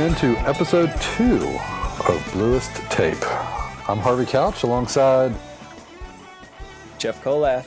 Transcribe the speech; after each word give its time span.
Into 0.00 0.34
episode 0.48 0.90
two 0.98 1.58
of 2.08 2.26
Bluest 2.32 2.74
Tape. 2.90 3.22
I'm 3.86 3.98
Harvey 3.98 4.24
Couch 4.24 4.62
alongside 4.62 5.30
Jeff 6.96 7.22
Kolath. 7.22 7.66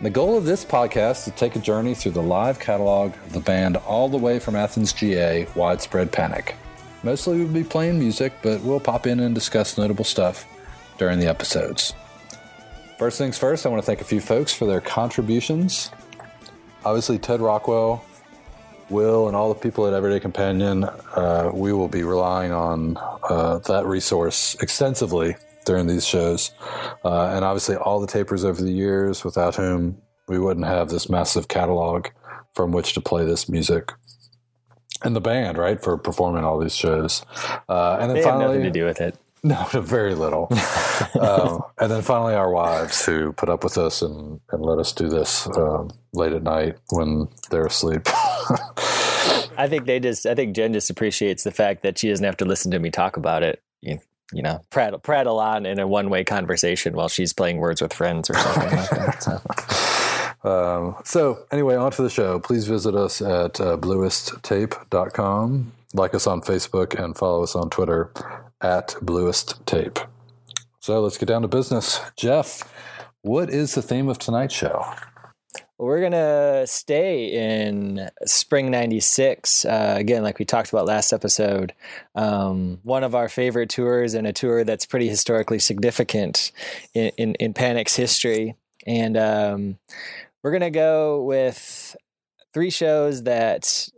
The 0.00 0.08
goal 0.08 0.38
of 0.38 0.46
this 0.46 0.64
podcast 0.64 1.18
is 1.18 1.24
to 1.24 1.30
take 1.32 1.54
a 1.54 1.58
journey 1.58 1.94
through 1.94 2.12
the 2.12 2.22
live 2.22 2.58
catalog 2.58 3.12
of 3.26 3.34
the 3.34 3.40
band 3.40 3.76
all 3.76 4.08
the 4.08 4.16
way 4.16 4.38
from 4.38 4.56
Athens, 4.56 4.94
GA, 4.94 5.46
Widespread 5.54 6.10
Panic. 6.10 6.56
Mostly 7.02 7.40
we'll 7.40 7.52
be 7.52 7.64
playing 7.64 7.98
music, 7.98 8.32
but 8.42 8.62
we'll 8.62 8.80
pop 8.80 9.06
in 9.06 9.20
and 9.20 9.34
discuss 9.34 9.76
notable 9.76 10.04
stuff 10.04 10.46
during 10.96 11.18
the 11.18 11.26
episodes. 11.26 11.92
First 12.98 13.18
things 13.18 13.36
first, 13.36 13.66
I 13.66 13.68
want 13.68 13.82
to 13.82 13.86
thank 13.86 14.00
a 14.00 14.04
few 14.04 14.22
folks 14.22 14.54
for 14.54 14.64
their 14.64 14.80
contributions. 14.80 15.90
Obviously, 16.82 17.18
Ted 17.18 17.42
Rockwell, 17.42 18.02
Will, 18.90 19.26
and 19.26 19.36
all 19.36 19.52
the 19.52 19.58
people 19.58 19.86
at 19.86 19.94
Everyday 19.94 20.20
Companion. 20.20 20.84
Uh, 20.84 21.50
we 21.52 21.72
will 21.72 21.88
be 21.88 22.02
relying 22.02 22.52
on 22.52 22.96
uh, 23.28 23.58
that 23.60 23.86
resource 23.86 24.54
extensively 24.60 25.36
during 25.64 25.86
these 25.86 26.06
shows. 26.06 26.52
Uh, 27.04 27.32
and 27.34 27.44
obviously, 27.44 27.76
all 27.76 28.00
the 28.00 28.06
tapers 28.06 28.44
over 28.44 28.60
the 28.62 28.72
years, 28.72 29.24
without 29.24 29.56
whom 29.56 30.00
we 30.28 30.38
wouldn't 30.38 30.66
have 30.66 30.88
this 30.88 31.08
massive 31.08 31.48
catalog 31.48 32.08
from 32.54 32.72
which 32.72 32.94
to 32.94 33.00
play 33.00 33.24
this 33.24 33.48
music. 33.48 33.92
And 35.04 35.16
the 35.16 35.20
band, 35.20 35.58
right, 35.58 35.82
for 35.82 35.96
performing 35.98 36.44
all 36.44 36.58
these 36.58 36.76
shows. 36.76 37.24
Uh, 37.68 37.98
and 38.00 38.10
then 38.10 38.16
They 38.16 38.22
finally, 38.22 38.44
have 38.44 38.50
nothing 38.52 38.62
to 38.64 38.70
do 38.70 38.84
with 38.84 39.00
it. 39.00 39.16
no, 39.44 39.66
very 39.72 40.14
little. 40.14 40.48
um, 41.20 41.62
and 41.78 41.90
then 41.90 42.02
finally, 42.02 42.34
our 42.34 42.50
wives 42.50 43.04
who 43.04 43.32
put 43.32 43.48
up 43.48 43.64
with 43.64 43.76
us 43.76 44.00
and, 44.00 44.40
and 44.52 44.62
let 44.62 44.78
us 44.78 44.92
do 44.92 45.08
this 45.08 45.48
um, 45.56 45.90
late 46.12 46.32
at 46.32 46.44
night 46.44 46.78
when 46.90 47.26
they're 47.50 47.66
asleep. 47.66 48.02
I 49.58 49.66
think 49.68 49.86
they 49.86 49.98
just. 49.98 50.26
I 50.26 50.36
think 50.36 50.54
Jen 50.54 50.72
just 50.72 50.90
appreciates 50.90 51.42
the 51.42 51.50
fact 51.50 51.82
that 51.82 51.98
she 51.98 52.08
doesn't 52.08 52.24
have 52.24 52.36
to 52.36 52.44
listen 52.44 52.70
to 52.70 52.78
me 52.78 52.90
talk 52.90 53.16
about 53.16 53.42
it. 53.42 53.60
You, 53.80 53.98
you 54.32 54.42
know, 54.42 54.60
prattle, 54.70 55.00
prattle 55.00 55.40
on 55.40 55.66
in 55.66 55.80
a 55.80 55.88
one-way 55.88 56.22
conversation 56.22 56.94
while 56.94 57.08
she's 57.08 57.32
playing 57.32 57.56
Words 57.58 57.82
with 57.82 57.92
Friends 57.92 58.30
or 58.30 58.34
something 58.34 58.76
like 58.76 58.90
that. 58.90 59.22
So. 60.44 60.48
um, 60.48 60.96
so, 61.04 61.44
anyway, 61.50 61.74
on 61.74 61.90
to 61.90 62.02
the 62.02 62.10
show. 62.10 62.38
Please 62.38 62.66
visit 62.66 62.94
us 62.94 63.20
at 63.20 63.60
uh, 63.60 63.76
bluesttape.com. 63.76 65.72
Like 65.94 66.14
us 66.14 66.26
on 66.26 66.40
Facebook 66.40 66.98
and 66.98 67.14
follow 67.14 67.42
us 67.42 67.54
on 67.54 67.68
Twitter 67.68 68.10
at 68.62 68.94
Bluest 69.02 69.64
Tape. 69.66 69.98
So, 70.80 71.00
let's 71.00 71.18
get 71.18 71.26
down 71.26 71.42
to 71.42 71.48
business. 71.48 72.00
Jeff, 72.16 72.62
what 73.22 73.50
is 73.50 73.74
the 73.74 73.82
theme 73.82 74.08
of 74.08 74.18
tonight's 74.18 74.54
show? 74.54 74.84
We're 75.82 76.00
gonna 76.00 76.64
stay 76.68 77.24
in 77.26 78.08
spring 78.24 78.70
'96 78.70 79.64
uh, 79.64 79.94
again, 79.98 80.22
like 80.22 80.38
we 80.38 80.44
talked 80.44 80.68
about 80.70 80.86
last 80.86 81.12
episode. 81.12 81.72
Um, 82.14 82.78
one 82.84 83.02
of 83.02 83.16
our 83.16 83.28
favorite 83.28 83.68
tours, 83.68 84.14
and 84.14 84.24
a 84.24 84.32
tour 84.32 84.62
that's 84.62 84.86
pretty 84.86 85.08
historically 85.08 85.58
significant 85.58 86.52
in 86.94 87.10
in, 87.16 87.34
in 87.34 87.52
Panic's 87.52 87.96
history. 87.96 88.54
And 88.86 89.16
um, 89.16 89.78
we're 90.44 90.52
gonna 90.52 90.70
go 90.70 91.22
with 91.22 91.96
three 92.54 92.70
shows 92.70 93.24
that. 93.24 93.88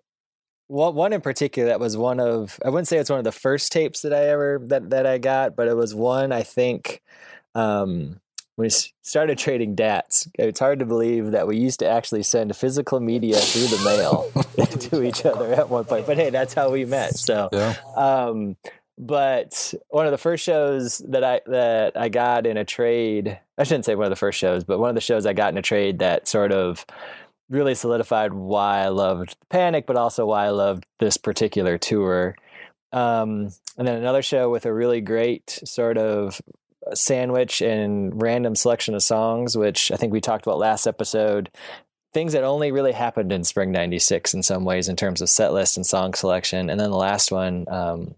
One 0.74 1.12
in 1.12 1.20
particular 1.20 1.68
that 1.68 1.78
was 1.78 1.96
one 1.96 2.18
of 2.18 2.58
I 2.64 2.68
wouldn't 2.68 2.88
say 2.88 2.98
it's 2.98 3.08
one 3.10 3.20
of 3.20 3.24
the 3.24 3.30
first 3.30 3.70
tapes 3.70 4.02
that 4.02 4.12
I 4.12 4.28
ever 4.28 4.60
that 4.64 4.90
that 4.90 5.06
I 5.06 5.18
got, 5.18 5.54
but 5.54 5.68
it 5.68 5.76
was 5.76 5.94
one 5.94 6.32
I 6.32 6.42
think 6.42 7.00
um, 7.54 8.20
when 8.56 8.66
we 8.66 8.70
started 9.02 9.38
trading 9.38 9.76
DATs, 9.76 10.28
it's 10.36 10.58
hard 10.58 10.80
to 10.80 10.84
believe 10.84 11.30
that 11.30 11.46
we 11.46 11.56
used 11.56 11.78
to 11.78 11.88
actually 11.88 12.24
send 12.24 12.56
physical 12.56 12.98
media 12.98 13.36
through 13.36 13.68
the 13.68 13.84
mail 13.84 14.30
to 14.90 15.02
each 15.04 15.24
other 15.24 15.52
at 15.52 15.68
one 15.68 15.84
point. 15.84 16.06
But 16.06 16.16
hey, 16.16 16.30
that's 16.30 16.54
how 16.54 16.70
we 16.70 16.84
met. 16.84 17.14
So, 17.16 17.48
Yeah. 17.52 17.74
um, 17.96 18.56
but 18.98 19.74
one 19.90 20.06
of 20.06 20.12
the 20.12 20.18
first 20.18 20.44
shows 20.44 20.98
that 21.08 21.22
I 21.22 21.40
that 21.46 21.96
I 21.96 22.08
got 22.08 22.46
in 22.46 22.56
a 22.56 22.64
trade, 22.64 23.38
I 23.58 23.62
shouldn't 23.62 23.84
say 23.84 23.94
one 23.94 24.06
of 24.06 24.10
the 24.10 24.16
first 24.16 24.38
shows, 24.40 24.64
but 24.64 24.80
one 24.80 24.88
of 24.88 24.96
the 24.96 25.00
shows 25.00 25.24
I 25.24 25.34
got 25.34 25.52
in 25.52 25.58
a 25.58 25.62
trade 25.62 26.00
that 26.00 26.26
sort 26.26 26.50
of 26.52 26.84
really 27.50 27.74
solidified 27.74 28.32
why 28.32 28.84
I 28.84 28.88
loved 28.88 29.36
Panic, 29.50 29.86
but 29.86 29.96
also 29.96 30.26
why 30.26 30.46
I 30.46 30.50
loved 30.50 30.84
this 30.98 31.16
particular 31.16 31.78
tour. 31.78 32.36
Um, 32.92 33.50
and 33.76 33.86
then 33.86 33.96
another 33.96 34.22
show 34.22 34.50
with 34.50 34.66
a 34.66 34.72
really 34.72 35.00
great 35.00 35.60
sort 35.64 35.98
of 35.98 36.40
sandwich 36.92 37.60
and 37.60 38.20
random 38.20 38.54
selection 38.54 38.94
of 38.94 39.02
songs, 39.02 39.56
which 39.56 39.90
I 39.90 39.96
think 39.96 40.12
we 40.12 40.20
talked 40.20 40.46
about 40.46 40.58
last 40.58 40.86
episode. 40.86 41.50
Things 42.12 42.32
that 42.34 42.44
only 42.44 42.70
really 42.70 42.92
happened 42.92 43.32
in 43.32 43.42
spring 43.42 43.72
96 43.72 44.34
in 44.34 44.42
some 44.42 44.64
ways 44.64 44.88
in 44.88 44.96
terms 44.96 45.20
of 45.20 45.28
set 45.28 45.52
list 45.52 45.76
and 45.76 45.84
song 45.84 46.14
selection. 46.14 46.70
And 46.70 46.78
then 46.78 46.90
the 46.90 46.96
last 46.96 47.32
one 47.32 47.64
um, 47.68 48.14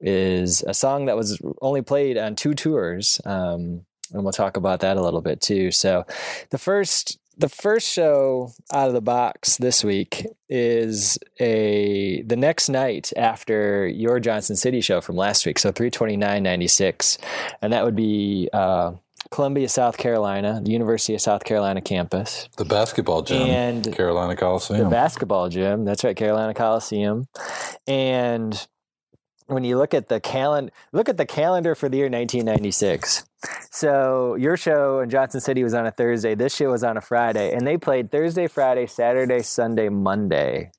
is 0.00 0.62
a 0.62 0.74
song 0.74 1.06
that 1.06 1.16
was 1.16 1.40
only 1.62 1.82
played 1.82 2.18
on 2.18 2.36
two 2.36 2.54
tours. 2.54 3.20
Um, 3.24 3.86
and 4.12 4.24
we'll 4.24 4.32
talk 4.32 4.56
about 4.56 4.80
that 4.80 4.96
a 4.96 5.02
little 5.02 5.20
bit 5.20 5.40
too. 5.40 5.70
So 5.70 6.04
the 6.50 6.58
first 6.58 7.18
the 7.40 7.48
first 7.48 7.88
show 7.88 8.52
out 8.70 8.88
of 8.88 8.94
the 8.94 9.00
box 9.00 9.56
this 9.56 9.82
week 9.82 10.26
is 10.50 11.18
a 11.40 12.22
the 12.22 12.36
next 12.36 12.68
night 12.68 13.12
after 13.16 13.88
your 13.88 14.20
Johnson 14.20 14.56
City 14.56 14.82
show 14.82 15.00
from 15.00 15.16
last 15.16 15.46
week, 15.46 15.58
so 15.58 15.72
three 15.72 15.90
twenty 15.90 16.18
nine 16.18 16.42
ninety 16.42 16.68
six, 16.68 17.16
and 17.62 17.72
that 17.72 17.82
would 17.82 17.96
be 17.96 18.50
uh, 18.52 18.92
Columbia, 19.30 19.70
South 19.70 19.96
Carolina, 19.96 20.60
the 20.62 20.70
University 20.70 21.14
of 21.14 21.22
South 21.22 21.44
Carolina 21.44 21.80
campus, 21.80 22.46
The 22.58 22.66
basketball 22.66 23.22
gym, 23.22 23.48
And 23.48 23.90
Carolina 23.94 24.36
Coliseum, 24.36 24.84
the 24.84 24.90
basketball 24.90 25.48
gym. 25.48 25.86
That's 25.86 26.04
right, 26.04 26.16
Carolina 26.16 26.52
Coliseum, 26.52 27.26
and 27.86 28.66
when 29.46 29.64
you 29.64 29.78
look 29.78 29.94
at 29.94 30.08
the 30.08 30.20
calendar, 30.20 30.72
look 30.92 31.08
at 31.08 31.16
the 31.16 31.26
calendar 31.26 31.74
for 31.74 31.88
the 31.88 31.96
year 31.96 32.06
1996. 32.06 33.24
So 33.70 34.34
your 34.34 34.56
show 34.56 35.00
in 35.00 35.10
Johnson 35.10 35.40
City 35.40 35.62
was 35.64 35.74
on 35.74 35.86
a 35.86 35.90
Thursday. 35.90 36.34
This 36.34 36.54
show 36.54 36.70
was 36.70 36.84
on 36.84 36.96
a 36.96 37.00
Friday, 37.00 37.52
and 37.52 37.66
they 37.66 37.76
played 37.78 38.10
Thursday, 38.10 38.46
Friday, 38.46 38.86
Saturday, 38.86 39.42
Sunday, 39.42 39.88
Monday. 39.88 40.70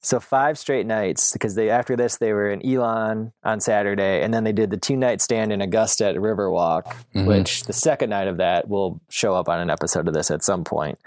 So 0.00 0.20
five 0.20 0.58
straight 0.58 0.84
nights 0.84 1.32
because 1.32 1.54
they 1.54 1.70
after 1.70 1.96
this 1.96 2.18
they 2.18 2.34
were 2.34 2.50
in 2.50 2.60
Elon 2.66 3.32
on 3.42 3.60
Saturday, 3.60 4.22
and 4.22 4.34
then 4.34 4.44
they 4.44 4.52
did 4.52 4.68
the 4.68 4.76
two 4.76 4.96
night 4.96 5.22
stand 5.22 5.50
in 5.50 5.62
Augusta 5.62 6.06
at 6.08 6.16
Riverwalk, 6.16 6.82
Mhm. 7.14 7.26
which 7.26 7.64
the 7.64 7.72
second 7.72 8.10
night 8.10 8.28
of 8.28 8.36
that 8.36 8.68
will 8.68 9.00
show 9.08 9.34
up 9.34 9.48
on 9.48 9.60
an 9.60 9.70
episode 9.70 10.06
of 10.06 10.12
this 10.12 10.30
at 10.30 10.42
some 10.42 10.62
point. 10.62 10.98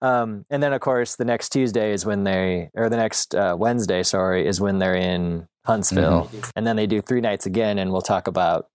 Um, 0.00 0.46
and 0.48 0.62
then 0.62 0.72
of 0.72 0.80
course 0.80 1.16
the 1.16 1.26
next 1.26 1.50
Tuesday 1.50 1.92
is 1.92 2.06
when 2.06 2.24
they, 2.24 2.70
or 2.74 2.88
the 2.88 2.96
next 2.96 3.34
uh, 3.34 3.56
Wednesday, 3.58 4.02
sorry, 4.02 4.46
is 4.46 4.58
when 4.58 4.78
they're 4.78 4.94
in 4.96 5.48
Huntsville, 5.66 6.30
and 6.54 6.66
then 6.66 6.76
they 6.76 6.86
do 6.86 7.02
three 7.02 7.20
nights 7.20 7.44
again, 7.44 7.78
and 7.78 7.92
we'll 7.92 8.00
talk 8.00 8.26
about 8.26 8.68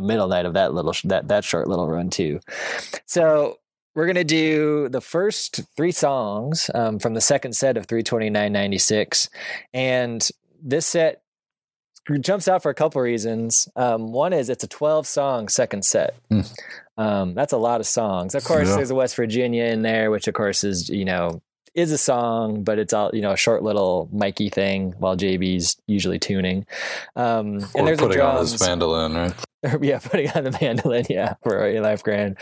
the 0.00 0.06
middle 0.06 0.28
night 0.28 0.46
of 0.46 0.54
that 0.54 0.72
little 0.74 0.94
that 1.04 1.28
that 1.28 1.44
short 1.44 1.68
little 1.68 1.88
run 1.88 2.10
too. 2.10 2.40
So 3.06 3.58
we're 3.94 4.06
gonna 4.06 4.24
do 4.24 4.88
the 4.88 5.00
first 5.00 5.60
three 5.76 5.92
songs 5.92 6.70
um, 6.74 6.98
from 6.98 7.14
the 7.14 7.20
second 7.20 7.54
set 7.54 7.76
of 7.76 7.86
329.96, 7.86 9.28
and 9.74 10.28
this 10.62 10.86
set 10.86 11.22
jumps 12.20 12.48
out 12.48 12.62
for 12.62 12.70
a 12.70 12.74
couple 12.74 13.00
reasons. 13.00 13.68
Um, 13.76 14.12
one 14.12 14.32
is 14.32 14.48
it's 14.48 14.64
a 14.64 14.68
12 14.68 15.06
song 15.06 15.48
second 15.48 15.84
set. 15.84 16.14
Hmm. 16.28 16.40
Um, 16.96 17.34
that's 17.34 17.52
a 17.52 17.56
lot 17.58 17.80
of 17.80 17.86
songs. 17.86 18.34
Of 18.34 18.44
course, 18.44 18.68
Yeah. 18.68 18.76
there's 18.76 18.90
a 18.90 18.94
West 18.94 19.14
Virginia 19.16 19.64
in 19.64 19.82
there, 19.82 20.10
which 20.10 20.26
of 20.28 20.34
course 20.34 20.64
is 20.64 20.88
you 20.88 21.04
know 21.04 21.40
is 21.74 21.92
a 21.92 21.98
song, 21.98 22.64
but 22.64 22.78
it's 22.78 22.92
all 22.92 23.10
you 23.14 23.22
know 23.22 23.32
a 23.32 23.36
short 23.36 23.62
little 23.62 24.08
Mikey 24.12 24.48
thing 24.48 24.92
while 24.98 25.16
JB's 25.16 25.76
usually 25.86 26.18
tuning. 26.18 26.66
Um, 27.16 27.58
Or 27.74 27.78
and 27.78 27.86
there's 27.86 27.98
a 27.98 28.02
putting 28.02 28.20
on 28.20 28.34
drums 28.34 28.52
his 28.52 28.60
mandolin, 28.60 29.14
right? 29.14 29.34
yeah, 29.82 29.98
putting 29.98 30.30
on 30.30 30.44
the 30.44 30.56
mandolin, 30.60 31.04
yeah, 31.10 31.34
for 31.42 31.66
a 31.66 31.80
life 31.80 32.02
grand. 32.02 32.36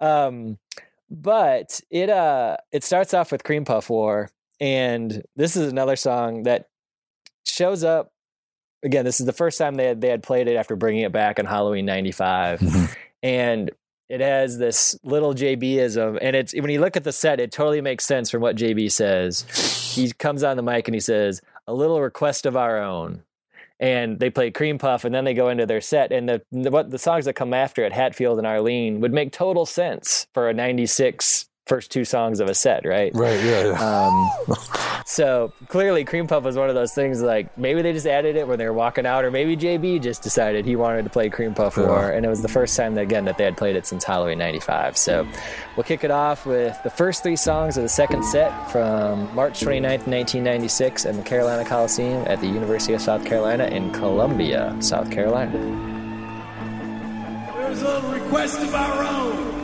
Um, 0.00 0.58
but 1.10 1.80
it 1.90 2.08
uh 2.10 2.56
it 2.72 2.84
starts 2.84 3.12
off 3.14 3.30
with 3.32 3.44
Cream 3.44 3.64
Puff 3.64 3.90
War, 3.90 4.30
and 4.60 5.22
this 5.36 5.56
is 5.56 5.70
another 5.70 5.96
song 5.96 6.44
that 6.44 6.68
shows 7.44 7.84
up 7.84 8.12
again. 8.82 9.04
This 9.04 9.20
is 9.20 9.26
the 9.26 9.32
first 9.32 9.58
time 9.58 9.74
they 9.76 9.86
had 9.86 10.00
they 10.00 10.08
had 10.08 10.22
played 10.22 10.48
it 10.48 10.56
after 10.56 10.74
bringing 10.76 11.02
it 11.02 11.12
back 11.12 11.38
on 11.38 11.44
Halloween 11.44 11.84
'95, 11.84 12.60
Mhm. 12.60 12.96
and 13.22 13.70
it 14.12 14.20
has 14.20 14.58
this 14.58 14.94
little 15.02 15.32
JBism, 15.32 16.18
and 16.20 16.36
it's 16.36 16.52
when 16.52 16.68
you 16.68 16.80
look 16.80 16.98
at 16.98 17.04
the 17.04 17.12
set, 17.12 17.40
it 17.40 17.50
totally 17.50 17.80
makes 17.80 18.04
sense 18.04 18.28
from 18.30 18.42
what 18.42 18.56
JB 18.56 18.92
says. 18.92 19.46
He 19.94 20.12
comes 20.12 20.44
on 20.44 20.58
the 20.58 20.62
mic 20.62 20.86
and 20.86 20.94
he 20.94 21.00
says, 21.00 21.40
"A 21.66 21.72
little 21.72 21.98
request 21.98 22.44
of 22.44 22.54
our 22.56 22.78
own." 22.78 23.22
and 23.80 24.20
they 24.20 24.30
play 24.30 24.48
Cream 24.48 24.78
Puff, 24.78 25.04
and 25.04 25.12
then 25.12 25.24
they 25.24 25.34
go 25.34 25.48
into 25.48 25.66
their 25.66 25.80
set. 25.80 26.12
And 26.12 26.28
the, 26.28 26.42
the 26.52 26.70
what 26.70 26.90
the 26.90 26.98
songs 26.98 27.24
that 27.24 27.32
come 27.32 27.52
after 27.52 27.82
it, 27.84 27.92
Hatfield 27.92 28.38
and 28.38 28.46
Arleen, 28.46 29.00
would 29.00 29.12
make 29.12 29.32
total 29.32 29.66
sense 29.66 30.28
for 30.32 30.48
a 30.48 30.54
'96 30.54 31.48
first 31.66 31.90
two 31.92 32.04
songs 32.04 32.40
of 32.40 32.48
a 32.48 32.54
set, 32.54 32.84
right? 32.84 33.12
Right. 33.14 33.40
Yeah. 33.42 33.66
yeah. 33.70 34.06
Um, 34.48 34.56
so 35.06 35.52
clearly, 35.68 36.04
Cream 36.04 36.26
Puff 36.26 36.42
was 36.42 36.56
one 36.56 36.68
of 36.68 36.74
those 36.74 36.92
things. 36.92 37.22
Like 37.22 37.56
maybe 37.56 37.82
they 37.82 37.92
just 37.92 38.06
added 38.06 38.34
it 38.36 38.48
when 38.48 38.58
they 38.58 38.66
were 38.66 38.72
walking 38.72 39.06
out, 39.06 39.24
or 39.24 39.30
maybe 39.30 39.56
JB 39.56 40.02
just 40.02 40.22
decided 40.22 40.64
he 40.64 40.74
wanted 40.76 41.04
to 41.04 41.10
play 41.10 41.28
Cream 41.30 41.54
Puff 41.54 41.76
Yeah. 41.76 41.86
more, 41.86 42.10
and 42.10 42.26
it 42.26 42.28
was 42.28 42.42
the 42.42 42.48
first 42.48 42.76
time 42.76 42.94
that, 42.96 43.02
again 43.02 43.24
that 43.26 43.38
they 43.38 43.44
had 43.44 43.56
played 43.56 43.76
it 43.76 43.86
since 43.86 44.02
Halloween 44.04 44.38
'95. 44.38 44.96
So 44.96 45.26
we'll 45.76 45.84
kick 45.84 46.02
it 46.04 46.10
off 46.10 46.46
with 46.46 46.76
the 46.82 46.90
first 46.90 47.22
three 47.22 47.36
songs 47.36 47.76
of 47.76 47.84
the 47.84 47.88
second 47.88 48.24
set 48.24 48.50
from 48.70 49.32
March 49.34 49.60
29th, 49.60 50.06
1996, 50.08 51.06
at 51.06 51.14
the 51.14 51.22
Carolina 51.22 51.64
Coliseum 51.64 52.24
at 52.26 52.40
the 52.40 52.46
University 52.48 52.92
of 52.92 53.00
South 53.00 53.24
Carolina 53.24 53.66
in 53.66 53.92
Columbia, 53.92 54.76
South 54.80 55.10
Carolina. 55.10 55.52
There's 57.56 57.82
a 57.82 58.00
request 58.12 58.58
of 58.60 58.74
our 58.74 59.04
own. 59.04 59.61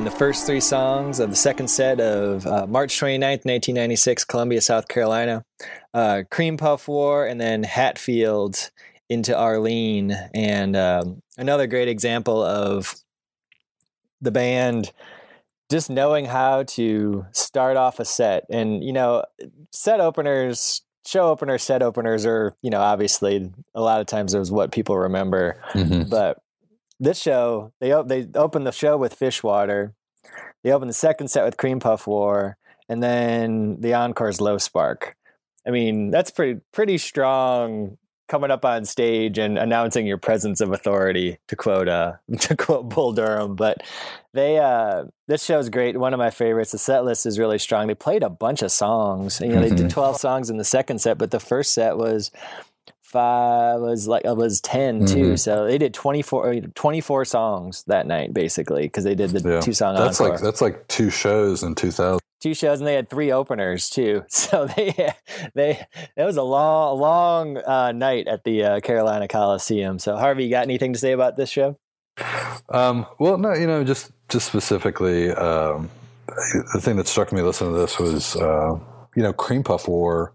Again, 0.00 0.10
the 0.10 0.18
first 0.18 0.46
three 0.46 0.60
songs 0.60 1.20
of 1.20 1.28
the 1.28 1.36
second 1.36 1.68
set 1.68 2.00
of 2.00 2.46
uh, 2.46 2.66
March 2.66 2.98
29th, 2.98 3.44
1996, 3.44 4.24
Columbia, 4.24 4.62
South 4.62 4.88
Carolina. 4.88 5.44
Uh, 5.92 6.22
Cream 6.30 6.56
Puff 6.56 6.88
War, 6.88 7.26
and 7.26 7.38
then 7.38 7.62
Hatfield 7.62 8.70
into 9.10 9.32
Arleen. 9.32 10.16
And 10.32 10.74
um, 10.74 11.20
another 11.36 11.66
great 11.66 11.88
example 11.88 12.42
of 12.42 12.94
the 14.22 14.30
band 14.30 14.90
just 15.70 15.90
knowing 15.90 16.24
how 16.24 16.62
to 16.62 17.26
start 17.32 17.76
off 17.76 18.00
a 18.00 18.06
set. 18.06 18.46
And, 18.48 18.82
you 18.82 18.94
know, 18.94 19.22
set 19.70 20.00
openers, 20.00 20.80
show 21.04 21.28
openers, 21.28 21.62
set 21.62 21.82
openers 21.82 22.24
are, 22.24 22.56
you 22.62 22.70
know, 22.70 22.80
obviously 22.80 23.52
a 23.74 23.82
lot 23.82 24.00
of 24.00 24.06
times 24.06 24.32
there's 24.32 24.50
what 24.50 24.72
people 24.72 24.96
remember. 24.96 25.62
Mhm. 25.74 26.08
But 26.08 26.38
this 27.00 27.18
show, 27.20 27.72
they 27.80 27.92
op- 27.92 28.08
they 28.08 28.26
opened 28.34 28.66
the 28.66 28.72
show 28.72 28.96
with 28.96 29.14
Fishwater. 29.14 29.94
They 30.62 30.70
opened 30.72 30.90
the 30.90 30.94
second 30.94 31.28
set 31.28 31.44
with 31.44 31.56
Cream 31.56 31.80
Puff 31.80 32.06
War, 32.06 32.56
and 32.88 33.02
then 33.02 33.80
the 33.80 33.94
encore's 33.94 34.40
Low 34.40 34.58
Spark. 34.58 35.16
I 35.66 35.70
mean, 35.70 36.10
that's 36.10 36.30
pretty 36.30 36.60
pretty 36.72 36.98
strong 36.98 37.96
coming 38.28 38.50
up 38.52 38.64
on 38.64 38.84
stage 38.84 39.38
and 39.38 39.58
announcing 39.58 40.06
your 40.06 40.16
presence 40.16 40.60
of 40.60 40.72
authority 40.72 41.38
to 41.48 41.56
quote 41.56 41.88
uh 41.88 42.12
to 42.38 42.56
quote 42.56 42.88
Bull 42.88 43.12
Durham. 43.12 43.56
But 43.56 43.78
they 44.32 44.58
uh 44.58 45.04
this 45.26 45.42
show's 45.44 45.68
great. 45.68 45.98
One 45.98 46.14
of 46.14 46.18
my 46.18 46.30
favorites. 46.30 46.70
The 46.72 46.78
set 46.78 47.04
list 47.04 47.26
is 47.26 47.38
really 47.38 47.58
strong. 47.58 47.86
They 47.88 47.94
played 47.94 48.22
a 48.22 48.30
bunch 48.30 48.62
of 48.62 48.70
songs. 48.70 49.40
You 49.40 49.48
know, 49.48 49.60
they 49.60 49.70
did 49.74 49.86
Mhm. 49.86 49.90
twelve 49.90 50.16
songs 50.18 50.48
in 50.50 50.58
the 50.58 50.64
second 50.64 51.00
set, 51.00 51.18
but 51.18 51.30
the 51.30 51.40
first 51.40 51.72
set 51.72 51.96
was 51.96 52.30
five 53.10 53.80
was 53.80 54.06
like 54.08 54.24
it 54.24 54.36
was 54.36 54.60
10 54.60 55.06
too 55.06 55.32
Mhm. 55.32 55.38
so 55.38 55.66
they 55.66 55.78
did 55.78 55.92
24, 55.94 56.54
24 56.74 57.24
songs 57.24 57.84
that 57.88 58.06
night 58.06 58.32
basically 58.32 58.82
because 58.82 59.04
they 59.04 59.14
did 59.14 59.30
the 59.30 59.48
Yeah. 59.54 59.60
two 59.60 59.72
song 59.74 59.94
That's 59.96 60.20
encore 60.20 60.34
like 60.34 60.42
that's 60.42 60.60
like 60.60 60.86
two 60.88 61.10
shows 61.10 61.62
in 61.62 61.74
2000. 61.74 62.20
two 62.40 62.54
shows 62.54 62.78
and 62.80 62.86
they 62.86 62.94
had 62.94 63.08
three 63.10 63.30
openers 63.32 63.90
too 63.90 64.22
so 64.28 64.66
they 64.76 65.12
they 65.54 65.84
it 66.16 66.24
was 66.24 66.36
a 66.36 66.42
long 66.42 66.98
long 66.98 67.56
uh, 67.58 67.92
night 67.92 68.28
at 68.28 68.44
the 68.44 68.64
uh, 68.64 68.80
carolina 68.80 69.26
coliseum 69.28 69.98
so 69.98 70.16
harvey 70.16 70.44
you 70.44 70.50
got 70.50 70.62
anything 70.62 70.92
to 70.92 70.98
say 70.98 71.12
about 71.12 71.36
this 71.36 71.50
show 71.50 71.76
Um, 72.68 73.06
well, 73.18 73.38
no, 73.38 73.54
you 73.54 73.66
know, 73.66 73.82
just 73.82 74.10
just 74.28 74.46
specifically, 74.46 75.30
um, 75.32 75.88
the 76.74 76.80
thing 76.80 76.96
that 76.96 77.08
struck 77.08 77.32
me 77.32 77.40
listening 77.40 77.72
to 77.72 77.78
this 77.80 77.98
was, 77.98 78.36
uh, 78.36 78.78
you 79.16 79.22
know, 79.22 79.32
Cream 79.32 79.62
Puff 79.62 79.88
War 79.88 80.32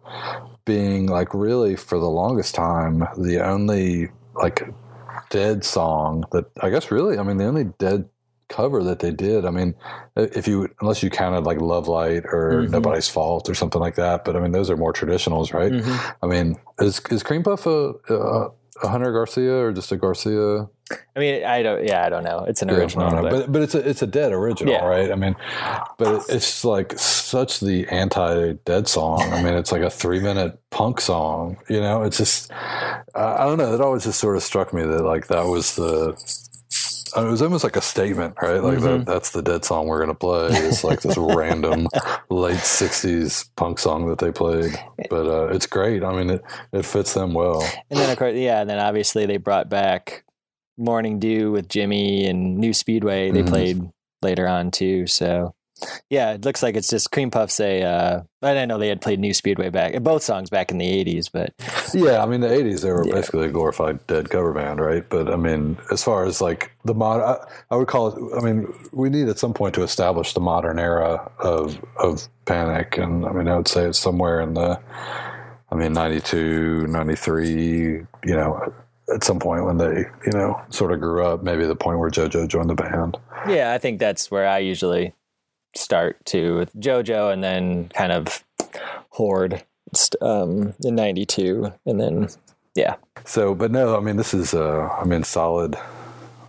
being 0.66 1.08
like 1.08 1.34
really 1.34 1.76
for 1.76 1.98
the 2.00 2.10
longest 2.10 2.56
time 2.56 3.08
the 3.18 3.40
only 3.44 4.10
like 4.36 4.68
dead 5.30 5.64
song 5.64 6.26
that 6.32 6.46
I 6.62 6.70
guess 6.70 6.92
really, 6.92 7.18
I 7.18 7.24
mean, 7.24 7.38
the 7.38 7.46
only 7.46 7.66
dead 7.80 8.10
cover 8.50 8.84
that 8.84 9.00
they 9.00 9.12
did. 9.12 9.46
I 9.46 9.50
mean, 9.50 9.74
if 10.16 10.48
you 10.48 10.68
unless 10.82 11.02
you 11.02 11.10
counted 11.10 11.46
like 11.46 11.60
Love 11.62 11.88
Light 11.88 12.26
or 12.26 12.64
Mhm. 12.64 12.72
Nobody's 12.72 13.08
Fault 13.08 13.50
or 13.50 13.56
something 13.56 13.82
like 13.82 13.96
that, 13.96 14.24
but 14.26 14.36
I 14.36 14.40
mean, 14.40 14.52
those 14.52 14.70
are 14.70 14.78
more 14.78 14.94
traditionals, 14.94 15.54
right? 15.54 15.72
Mhm. 15.72 16.16
I 16.22 16.28
mean, 16.28 16.56
is 16.80 17.02
is 17.10 17.24
Cream 17.24 17.44
Puff 17.44 17.66
a, 17.66 17.94
a, 18.10 18.50
a 18.84 18.88
Hunter 18.90 19.12
Garcia 19.12 19.54
or 19.66 19.72
just 19.72 19.92
a 19.92 19.98
Garcia? 19.98 20.68
i 21.16 21.20
mean 21.20 21.44
i 21.44 21.64
don't 21.64 21.84
yeah 21.84 22.06
i 22.06 22.10
don't 22.10 22.24
know 22.24 22.46
it's 22.48 22.62
an 22.62 22.70
Yeah, 22.70 22.76
original 22.76 23.10
but, 23.10 23.32
but 23.32 23.52
but 23.52 23.62
it's 23.64 23.74
a 23.74 23.90
it's 23.90 24.04
a 24.04 24.08
dead 24.08 24.32
original, 24.32 24.72
Yeah. 24.74 24.86
right? 24.86 25.12
I 25.12 25.16
mean, 25.16 25.36
but 25.98 26.24
it's 26.30 26.64
like 26.64 26.94
such 27.00 27.60
the 27.60 27.88
anti-dead 27.88 28.88
song. 28.88 29.22
I 29.34 29.42
mean, 29.42 29.56
it's 29.56 29.72
like 29.72 29.82
a 29.82 29.90
three-minute 29.90 30.60
punk 30.70 31.02
song. 31.02 31.58
You 31.70 31.82
know, 31.82 32.04
it's 32.04 32.18
just 32.18 32.52
I 32.52 33.02
I 33.16 33.46
don't 33.46 33.58
know. 33.58 33.74
It 33.74 33.82
always 33.82 34.04
just 34.04 34.20
sort 34.20 34.36
of 34.38 34.44
struck 34.44 34.74
me 34.76 34.84
that 34.84 35.04
like 35.04 35.26
that 35.28 35.46
was 35.46 35.76
the. 35.76 36.14
It 37.18 37.24
was 37.24 37.42
almost 37.42 37.64
like 37.64 37.76
a 37.78 37.82
statement, 37.82 38.36
right? 38.42 38.62
Like 38.62 38.80
Mhm. 38.80 39.00
that, 39.00 39.06
that's 39.06 39.30
the 39.32 39.42
dead 39.42 39.64
song 39.64 39.88
we're 39.88 40.00
going 40.00 40.10
to 40.10 40.14
play. 40.16 40.48
It's 40.50 40.84
like 40.84 41.02
this 41.02 41.18
random 41.18 41.88
late 42.30 42.58
'60s 42.58 43.50
punk 43.56 43.80
song 43.80 44.08
that 44.10 44.18
they 44.20 44.32
played, 44.32 44.78
but 45.10 45.26
uh, 45.28 45.48
it's 45.48 45.66
great. 45.66 46.04
I 46.04 46.12
mean, 46.16 46.30
it, 46.30 46.44
it 46.74 46.86
fits 46.86 47.14
them 47.14 47.34
well. 47.34 47.62
and 47.90 48.00
then 48.00 48.10
of 48.10 48.18
course 48.18 48.36
yeah 48.36 48.60
and 48.62 48.70
then 48.70 48.80
obviously 48.80 49.26
they 49.26 49.38
brought 49.38 49.70
back 49.70 50.24
morning 50.78 51.20
dew 51.20 51.52
with 51.54 51.70
jimmy 51.70 52.26
and 52.28 52.58
new 52.58 52.74
speedway 52.74 53.32
they 53.32 53.44
Mhm. 53.44 53.48
played 53.50 53.82
later 54.22 54.46
on 54.48 54.72
too 54.72 55.08
so 55.08 55.54
yeah 56.10 56.34
it 56.34 56.46
looks 56.46 56.62
like 56.64 56.76
it's 56.76 56.90
just 56.90 57.12
cream 57.12 57.32
puffs 57.32 57.60
a 57.60 57.82
uh 57.84 58.22
i 58.42 58.48
didn't 58.54 58.68
know 58.70 58.78
they 58.78 58.88
had 58.90 59.02
played 59.02 59.20
new 59.20 59.34
speedway 59.34 59.70
back 59.70 60.02
both 60.02 60.24
songs 60.24 60.50
back 60.50 60.72
in 60.72 60.78
the 60.78 61.04
80s 61.06 61.30
but 61.32 61.54
Yeah, 61.94 62.22
I 62.22 62.26
mean 62.26 62.42
the 62.42 62.48
'80s 62.48 62.82
they 62.82 62.92
were 62.92 63.06
Yeah. 63.08 63.14
basically 63.16 63.46
a 63.46 63.50
glorified 63.52 64.06
dead 64.08 64.30
cover 64.30 64.52
band, 64.54 64.80
right? 64.80 65.08
But 65.10 65.32
I 65.32 65.36
mean, 65.38 65.78
as 65.92 66.04
far 66.04 66.26
as 66.26 66.42
like 66.42 66.72
the 66.84 66.94
mod, 66.94 67.22
I, 67.22 67.38
I 67.74 67.78
would 67.78 67.88
call 67.88 68.08
it. 68.10 68.38
I 68.38 68.42
mean, 68.42 68.68
we 68.92 69.10
need 69.10 69.30
at 69.30 69.38
some 69.40 69.54
point 69.54 69.76
to 69.76 69.84
establish 69.84 70.34
the 70.34 70.40
modern 70.42 70.78
era 70.80 71.32
of 71.40 71.80
of 71.98 72.28
Panic, 72.46 72.98
and 72.98 73.26
I 73.26 73.32
mean, 73.32 73.48
I 73.48 73.56
would 73.56 73.68
say 73.68 73.86
it's 73.86 74.00
somewhere 74.00 74.42
in 74.42 74.56
the, 74.56 74.80
I 75.72 75.76
mean, 75.76 75.94
92, 75.94 76.88
93, 76.88 78.06
You 78.26 78.36
know, 78.36 78.74
at 79.14 79.24
some 79.24 79.40
point 79.40 79.66
when 79.66 79.78
they, 79.78 80.06
you 80.26 80.32
know, 80.34 80.60
sort 80.70 80.92
of 80.92 81.00
grew 81.00 81.24
up, 81.26 81.44
maybe 81.44 81.66
the 81.66 81.76
point 81.76 82.00
where 82.00 82.10
JoJo 82.10 82.48
joined 82.48 82.70
the 82.70 82.76
band. 82.76 83.18
yeah 83.48 83.72
i 83.74 83.78
think 83.78 84.00
that's 84.00 84.32
where 84.32 84.48
i 84.48 84.58
usually 84.58 85.14
start 85.76 86.24
to 86.26 86.58
with 86.58 86.74
jojo 86.76 87.32
and 87.32 87.44
then 87.44 87.90
kind 87.90 88.12
of 88.12 88.44
horde 89.10 89.64
um 90.22 90.74
in 90.84 90.96
92 90.96 91.72
and 91.86 92.00
then 92.00 92.28
yeah 92.76 92.96
So, 93.26 93.56
but 93.56 93.72
no, 93.72 93.96
I 93.98 94.02
mean, 94.02 94.18
this 94.18 94.34
is, 94.34 94.54
uh, 94.54 94.88
I 95.02 95.04
mean, 95.06 95.24
solid. 95.24 95.76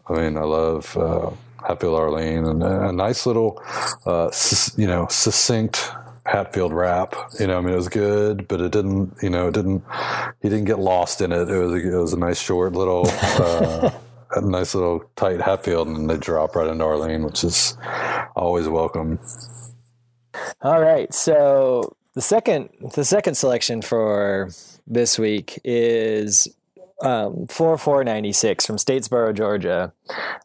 I 0.09 0.12
mean, 0.14 0.37
I 0.37 0.43
love 0.43 0.97
uh, 0.97 1.31
Hatfield 1.66 1.99
Arleen 1.99 2.49
and 2.51 2.62
a 2.62 2.93
nice 2.93 3.24
little, 3.27 3.62
uh, 4.05 4.31
you 4.77 4.87
know, 4.87 5.07
succinct 5.09 5.91
Hatfield 6.27 6.72
rap. 6.74 7.14
You 7.41 7.47
know, 7.47 7.59
I 7.59 7.61
mean, 7.62 7.72
it 7.72 7.77
was 7.77 7.89
good, 7.89 8.47
but 8.49 8.61
it 8.61 8.72
didn't, 8.72 9.14
you 9.22 9.31
know, 9.31 9.49
it 9.49 9.55
didn't, 9.55 9.83
he 10.43 10.49
didn't 10.49 10.66
get 10.66 10.79
lost 10.79 11.20
in 11.20 11.33
it. 11.33 11.49
It 11.49 11.59
was, 11.59 11.83
it 11.83 11.97
was 11.97 12.12
a 12.12 12.18
nice 12.18 12.41
short 12.41 12.72
little, 12.74 13.05
uh, 13.41 13.91
a 14.33 14.41
nice 14.41 14.74
little 14.74 15.05
tight 15.16 15.41
Hatfield, 15.41 15.89
and 15.89 16.09
they 16.09 16.16
drop 16.16 16.57
right 16.57 16.68
into 16.68 16.85
Arleen, 16.85 17.24
which 17.24 17.45
is 17.45 17.77
always 18.35 18.68
welcome. 18.68 19.18
All 20.62 20.81
right. 20.81 21.12
So 21.14 21.97
the 22.14 22.20
second 22.20 22.70
the 22.95 23.05
second 23.05 23.35
selection 23.35 23.83
for 23.83 24.51
this 24.87 25.18
week 25.18 25.59
is 25.64 26.49
um, 27.03 27.47
4496 27.49 28.66
from 28.66 28.77
Statesboro, 28.77 29.35
Georgia. 29.35 29.93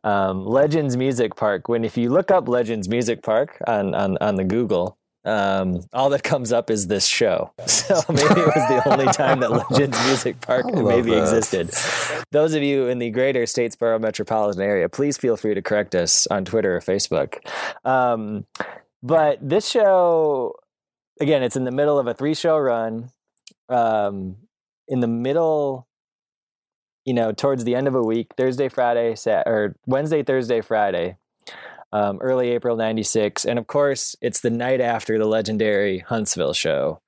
Um, 0.04 0.46
Legends 0.46 0.98
Music 0.98 1.36
Park. 1.36 1.70
When 1.70 1.86
if 1.86 1.98
you 1.98 2.10
look 2.10 2.32
up 2.32 2.48
Legends 2.48 2.90
Music 2.90 3.24
Park 3.24 3.58
on 3.68 3.94
on, 3.96 4.18
on 4.20 4.36
the 4.36 4.44
Google, 4.44 4.98
um, 5.24 5.82
all 5.94 6.10
that 6.10 6.24
comes 6.24 6.52
up 6.52 6.70
is 6.70 6.88
this 6.88 7.06
show. 7.06 7.52
So 7.68 8.02
maybe 8.10 8.24
it 8.24 8.46
was 8.46 8.68
the 8.70 8.82
only 8.86 9.06
time 9.14 9.40
that 9.42 9.52
Legends 9.52 9.98
Music 10.06 10.40
Park 10.40 10.66
maybe 10.74 11.12
that. 11.12 11.22
existed. 11.22 11.70
Those 12.32 12.54
of 12.54 12.64
you 12.64 12.88
in 12.88 13.00
the 13.00 13.10
greater 13.10 13.44
Statesboro 13.44 14.00
metropolitan 14.00 14.62
area, 14.62 14.88
please 14.88 15.18
feel 15.18 15.36
free 15.36 15.54
to 15.54 15.62
correct 15.62 15.94
us 15.94 16.26
on 16.28 16.46
Twitter 16.46 16.76
or 16.78 16.80
Facebook. 16.80 17.40
Um, 17.86 18.46
but 19.04 19.38
this 19.42 19.70
show, 19.70 20.56
again, 21.20 21.44
it's 21.44 21.56
in 21.58 21.66
the 21.66 21.72
middle 21.72 22.00
of 22.00 22.08
a 22.08 22.14
three 22.14 22.34
show 22.34 22.58
run. 22.58 23.10
Um, 23.68 24.38
in 24.88 25.00
the 25.02 25.08
middle, 25.08 25.88
you 27.06 27.14
know, 27.14 27.32
towards 27.32 27.64
the 27.64 27.76
end 27.76 27.88
of 27.88 27.96
a 27.96 28.04
week, 28.04 28.28
Thursday, 28.38 28.70
Friday, 28.70 29.16
Sat- 29.16 29.48
or 29.48 29.76
Wednesday, 29.86 30.24
Thursday, 30.24 30.62
Friday, 30.62 31.18
um, 31.94 32.20
early 32.22 32.50
April 32.52 32.76
96. 32.76 33.46
And 33.46 33.60
of 33.60 33.68
course, 33.68 34.16
it's 34.22 34.42
the 34.42 34.50
night 34.50 34.82
after 34.82 35.18
the 35.18 35.26
legendary 35.26 36.00
Huntsville 36.00 36.54
show. 36.54 37.02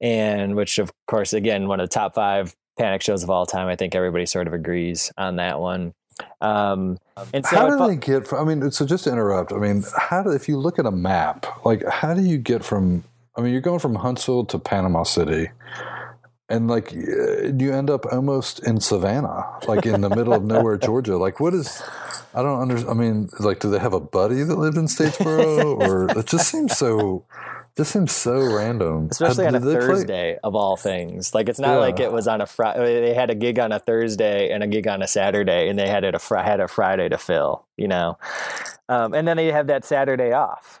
And 0.00 0.56
which, 0.56 0.78
of 0.78 0.90
course, 1.06 1.32
again, 1.32 1.68
one 1.68 1.80
of 1.80 1.88
the 1.88 1.94
top 1.94 2.14
five 2.14 2.54
panic 2.78 3.02
shows 3.02 3.22
of 3.22 3.30
all 3.30 3.46
time. 3.46 3.68
I 3.68 3.76
think 3.76 3.94
everybody 3.94 4.26
sort 4.26 4.46
of 4.46 4.54
agrees 4.54 5.12
on 5.18 5.36
that 5.36 5.60
one. 5.60 5.92
Um, 6.40 6.98
and 7.32 7.44
so 7.44 7.56
how 7.56 7.68
do 7.68 7.86
they 7.86 7.96
get 7.96 8.26
from? 8.26 8.48
I 8.48 8.54
mean, 8.54 8.70
so 8.70 8.86
just 8.86 9.04
to 9.04 9.12
interrupt. 9.12 9.52
I 9.52 9.56
mean, 9.56 9.84
how 9.96 10.22
do 10.22 10.30
if 10.30 10.48
you 10.48 10.58
look 10.58 10.78
at 10.78 10.86
a 10.86 10.90
map, 10.90 11.46
like 11.64 11.86
how 11.88 12.14
do 12.14 12.22
you 12.22 12.38
get 12.38 12.64
from? 12.64 13.04
I 13.36 13.42
mean, 13.42 13.52
you're 13.52 13.60
going 13.60 13.78
from 13.78 13.94
Huntsville 13.94 14.44
to 14.46 14.58
Panama 14.58 15.04
City, 15.04 15.50
and 16.50 16.68
like 16.68 16.92
you 16.92 17.72
end 17.72 17.88
up 17.90 18.04
almost 18.12 18.60
in 18.66 18.80
Savannah, 18.80 19.44
like 19.66 19.86
in 19.86 20.00
the 20.02 20.10
middle 20.10 20.32
of 20.34 20.44
nowhere, 20.44 20.76
Georgia. 20.88 21.16
Like, 21.16 21.40
what 21.40 21.54
is? 21.54 21.82
I 22.34 22.42
don't 22.42 22.60
understand. 22.60 22.90
I 22.90 22.94
mean, 23.02 23.28
like, 23.40 23.60
do 23.60 23.70
they 23.70 23.78
have 23.78 23.92
a 23.94 24.00
buddy 24.00 24.42
that 24.42 24.56
lived 24.56 24.76
in 24.76 24.84
Statesboro, 24.86 25.80
or 25.80 26.10
it 26.18 26.26
just 26.26 26.48
seems 26.50 26.76
so? 26.76 27.24
Just 27.76 27.92
seems 27.92 28.10
so 28.12 28.32
random, 28.52 29.08
especially 29.12 29.44
Had- 29.44 29.54
on 29.54 29.62
a 29.62 29.64
they 29.64 29.76
play- 29.76 29.86
Thursday 29.86 30.38
of 30.42 30.56
all 30.56 30.76
things. 30.76 31.32
Like 31.34 31.48
it's 31.48 31.60
not 31.60 31.74
Yeah. 31.74 31.78
like 31.78 32.00
it 32.00 32.10
was 32.12 32.26
on 32.26 32.40
a 32.40 32.46
Friday. 32.46 33.00
They 33.00 33.14
had 33.14 33.30
a 33.30 33.34
gig 33.36 33.60
on 33.60 33.70
a 33.70 33.78
Thursday 33.78 34.50
and 34.50 34.62
a 34.64 34.66
gig 34.66 34.88
on 34.88 35.02
a 35.02 35.06
Saturday, 35.06 35.68
and 35.68 35.78
they 35.78 35.88
had 35.88 36.02
it 36.04 36.14
a 36.14 36.18
fr- 36.18 36.38
had 36.38 36.58
a 36.60 36.66
Friday 36.66 37.08
to 37.08 37.16
fill. 37.16 37.66
You 37.76 37.86
know, 37.88 38.18
um, 38.88 39.14
and 39.14 39.26
then 39.26 39.36
they 39.36 39.52
have 39.52 39.68
that 39.68 39.84
Saturday 39.84 40.32
off. 40.32 40.80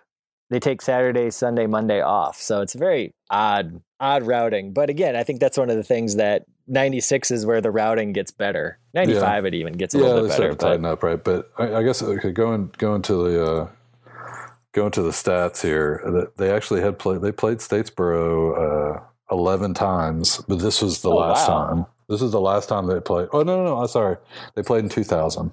They 0.50 0.58
take 0.58 0.82
Saturday, 0.82 1.30
Sunday, 1.30 1.66
Monday 1.68 2.00
off. 2.00 2.36
So 2.40 2.60
it's 2.60 2.74
very 2.74 3.14
odd, 3.30 3.80
odd 4.00 4.22
routing. 4.24 4.72
But 4.72 4.90
again, 4.90 5.14
I 5.16 5.22
think 5.22 5.40
that's 5.40 5.58
one 5.58 5.70
of 5.70 5.76
the 5.76 5.84
things 5.84 6.16
that 6.16 6.44
'96 6.66 7.30
is 7.30 7.46
where 7.46 7.60
the 7.60 7.70
routing 7.70 8.12
gets 8.12 8.30
better. 8.30 8.78
'95 8.94 9.44
it 9.46 9.54
even 9.54 9.74
gets 9.74 9.94
a 9.94 9.98
yeah, 9.98 10.04
little 10.04 10.22
bit 10.22 10.30
better. 10.30 10.48
But 10.50 10.58
tighten 10.60 10.84
up, 10.84 11.02
right? 11.02 11.22
But 11.22 11.50
I, 11.58 11.76
I 11.76 11.82
guess 11.82 12.02
okay, 12.02 12.32
going 12.32 12.72
going 12.78 13.02
to 13.02 13.14
the 13.28 13.44
uh, 13.52 13.68
going 14.72 14.92
to 14.92 15.02
the 15.02 15.10
stats 15.10 15.62
here, 15.62 16.30
they 16.36 16.50
actually 16.52 16.80
had 16.80 16.98
played. 16.98 17.20
They 17.20 17.32
played 17.32 17.58
Statesboro 17.58 18.96
uh, 18.96 19.00
eleven 19.30 19.74
times, 19.74 20.42
but 20.48 20.58
this 20.60 20.80
was 20.82 21.02
the 21.02 21.10
Oh, 21.10 21.16
last 21.16 21.48
wow. 21.48 21.66
time. 21.66 21.86
This 22.08 22.22
is 22.22 22.32
the 22.32 22.40
last 22.40 22.68
time 22.68 22.86
they 22.88 22.98
played. 22.98 23.28
Oh 23.32 23.42
no, 23.44 23.56
no, 23.58 23.64
no! 23.66 23.78
I'm 23.78 23.86
sorry. 23.86 24.16
They 24.56 24.64
played 24.64 24.82
in 24.82 24.88
2000. 24.90 25.52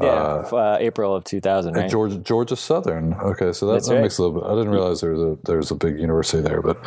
Yeah, 0.00 0.06
Uh, 0.08 0.56
uh, 0.56 0.76
April 0.80 1.14
of 1.14 1.24
2000, 1.24 1.76
at 1.76 1.80
right? 1.82 1.90
Georgia, 1.90 2.16
Georgia 2.16 2.56
Southern. 2.56 3.12
Okay, 3.12 3.52
so 3.52 3.66
that, 3.66 3.72
That's 3.74 3.88
that 3.88 3.94
right. 3.96 4.00
makes 4.04 4.16
a 4.16 4.22
little 4.22 4.40
bit. 4.40 4.48
I 4.50 4.54
didn't 4.54 4.70
realize 4.70 5.02
there 5.02 5.12
was 5.12 5.20
a 5.20 5.38
there 5.44 5.58
was 5.58 5.70
a 5.70 5.74
big 5.74 5.98
university 6.00 6.42
there, 6.42 6.62
but 6.62 6.78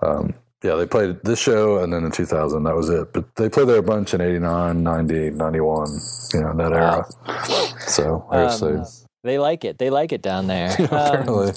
um, 0.00 0.32
yeah, 0.62 0.76
they 0.76 0.86
played 0.86 1.20
this 1.24 1.38
show 1.38 1.78
and 1.78 1.92
then 1.92 2.04
in 2.04 2.10
2000 2.12 2.62
that 2.64 2.74
was 2.76 2.88
it. 2.88 3.12
But 3.12 3.34
they 3.36 3.48
played 3.48 3.68
there 3.68 3.78
a 3.78 3.82
bunch 3.82 4.14
in 4.14 4.20
89, 4.20 4.82
90, 4.82 5.30
91, 5.30 5.88
you 6.34 6.40
know, 6.40 6.50
in 6.50 6.56
that 6.58 6.72
era. 6.72 7.06
So 7.88 8.26
I 8.30 8.44
guess 8.44 8.62
Um, 8.62 8.84
They 9.24 9.38
like 9.38 9.64
it. 9.64 9.78
They 9.78 9.90
like 9.90 10.12
it 10.12 10.22
down 10.22 10.46
there. 10.46 10.74
they 10.78 10.86
Um. 10.86 11.52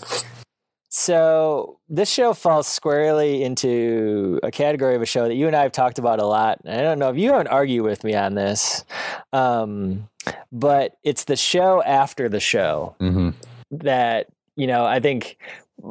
So 0.89 1.79
this 1.89 2.09
show 2.09 2.33
falls 2.33 2.67
squarely 2.67 3.43
into 3.43 4.39
a 4.43 4.49
category 4.51 4.95
of 4.95 5.01
a 5.01 5.05
show 5.05 5.27
that 5.27 5.35
you 5.35 5.45
and 5.47 5.55
I 5.55 5.63
have 5.63 5.73
talked 5.73 5.99
about 5.99 6.19
a 6.19 6.25
lot. 6.25 6.59
And 6.63 6.79
I 6.79 6.83
don't 6.83 6.99
know 6.99 7.09
if 7.09 7.17
you 7.17 7.31
haven't 7.31 7.47
argued 7.47 7.83
with 7.83 8.05
me 8.05 8.15
on 8.15 8.35
this, 8.35 8.85
um, 9.33 10.07
but 10.53 10.95
it's 11.03 11.25
the 11.25 11.35
show 11.35 11.83
after 11.83 12.29
the 12.29 12.39
show 12.39 12.95
hmm 12.99 13.31
that 13.71 14.27
you 14.55 14.67
know. 14.67 14.85
I 14.85 15.01
think 15.01 15.37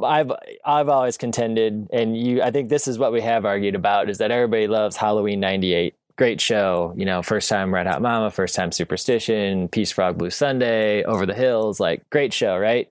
I've 0.03 0.32
I've 0.64 0.88
always 0.88 1.16
contended, 1.16 1.88
and 1.92 2.16
you. 2.16 2.42
I 2.42 2.51
think 2.51 2.68
this 2.68 2.88
is 2.88 2.99
what 2.99 3.12
we 3.12 3.20
have 3.20 3.45
argued 3.45 3.74
about: 3.74 4.09
is 4.11 4.18
that 4.18 4.30
everybody 4.30 4.66
loves 4.66 4.97
Halloween 4.97 5.40
'98. 5.40 5.95
Great 6.16 6.40
show, 6.40 6.92
you 6.97 7.05
know. 7.05 7.22
First 7.22 7.49
time 7.49 7.74
Red 7.74 7.86
Hot 7.88 8.01
Mama, 8.01 8.30
first 8.30 8.55
time 8.55 8.70
Superstition, 8.70 9.68
Peace 9.68 9.90
Frog 9.90 10.16
Blue 10.16 10.30
Sunday, 10.30 11.03
Over 11.03 11.26
the 11.26 11.34
Hills, 11.34 11.80
like 11.80 12.09
great 12.11 12.32
show, 12.32 12.57
right? 12.57 12.88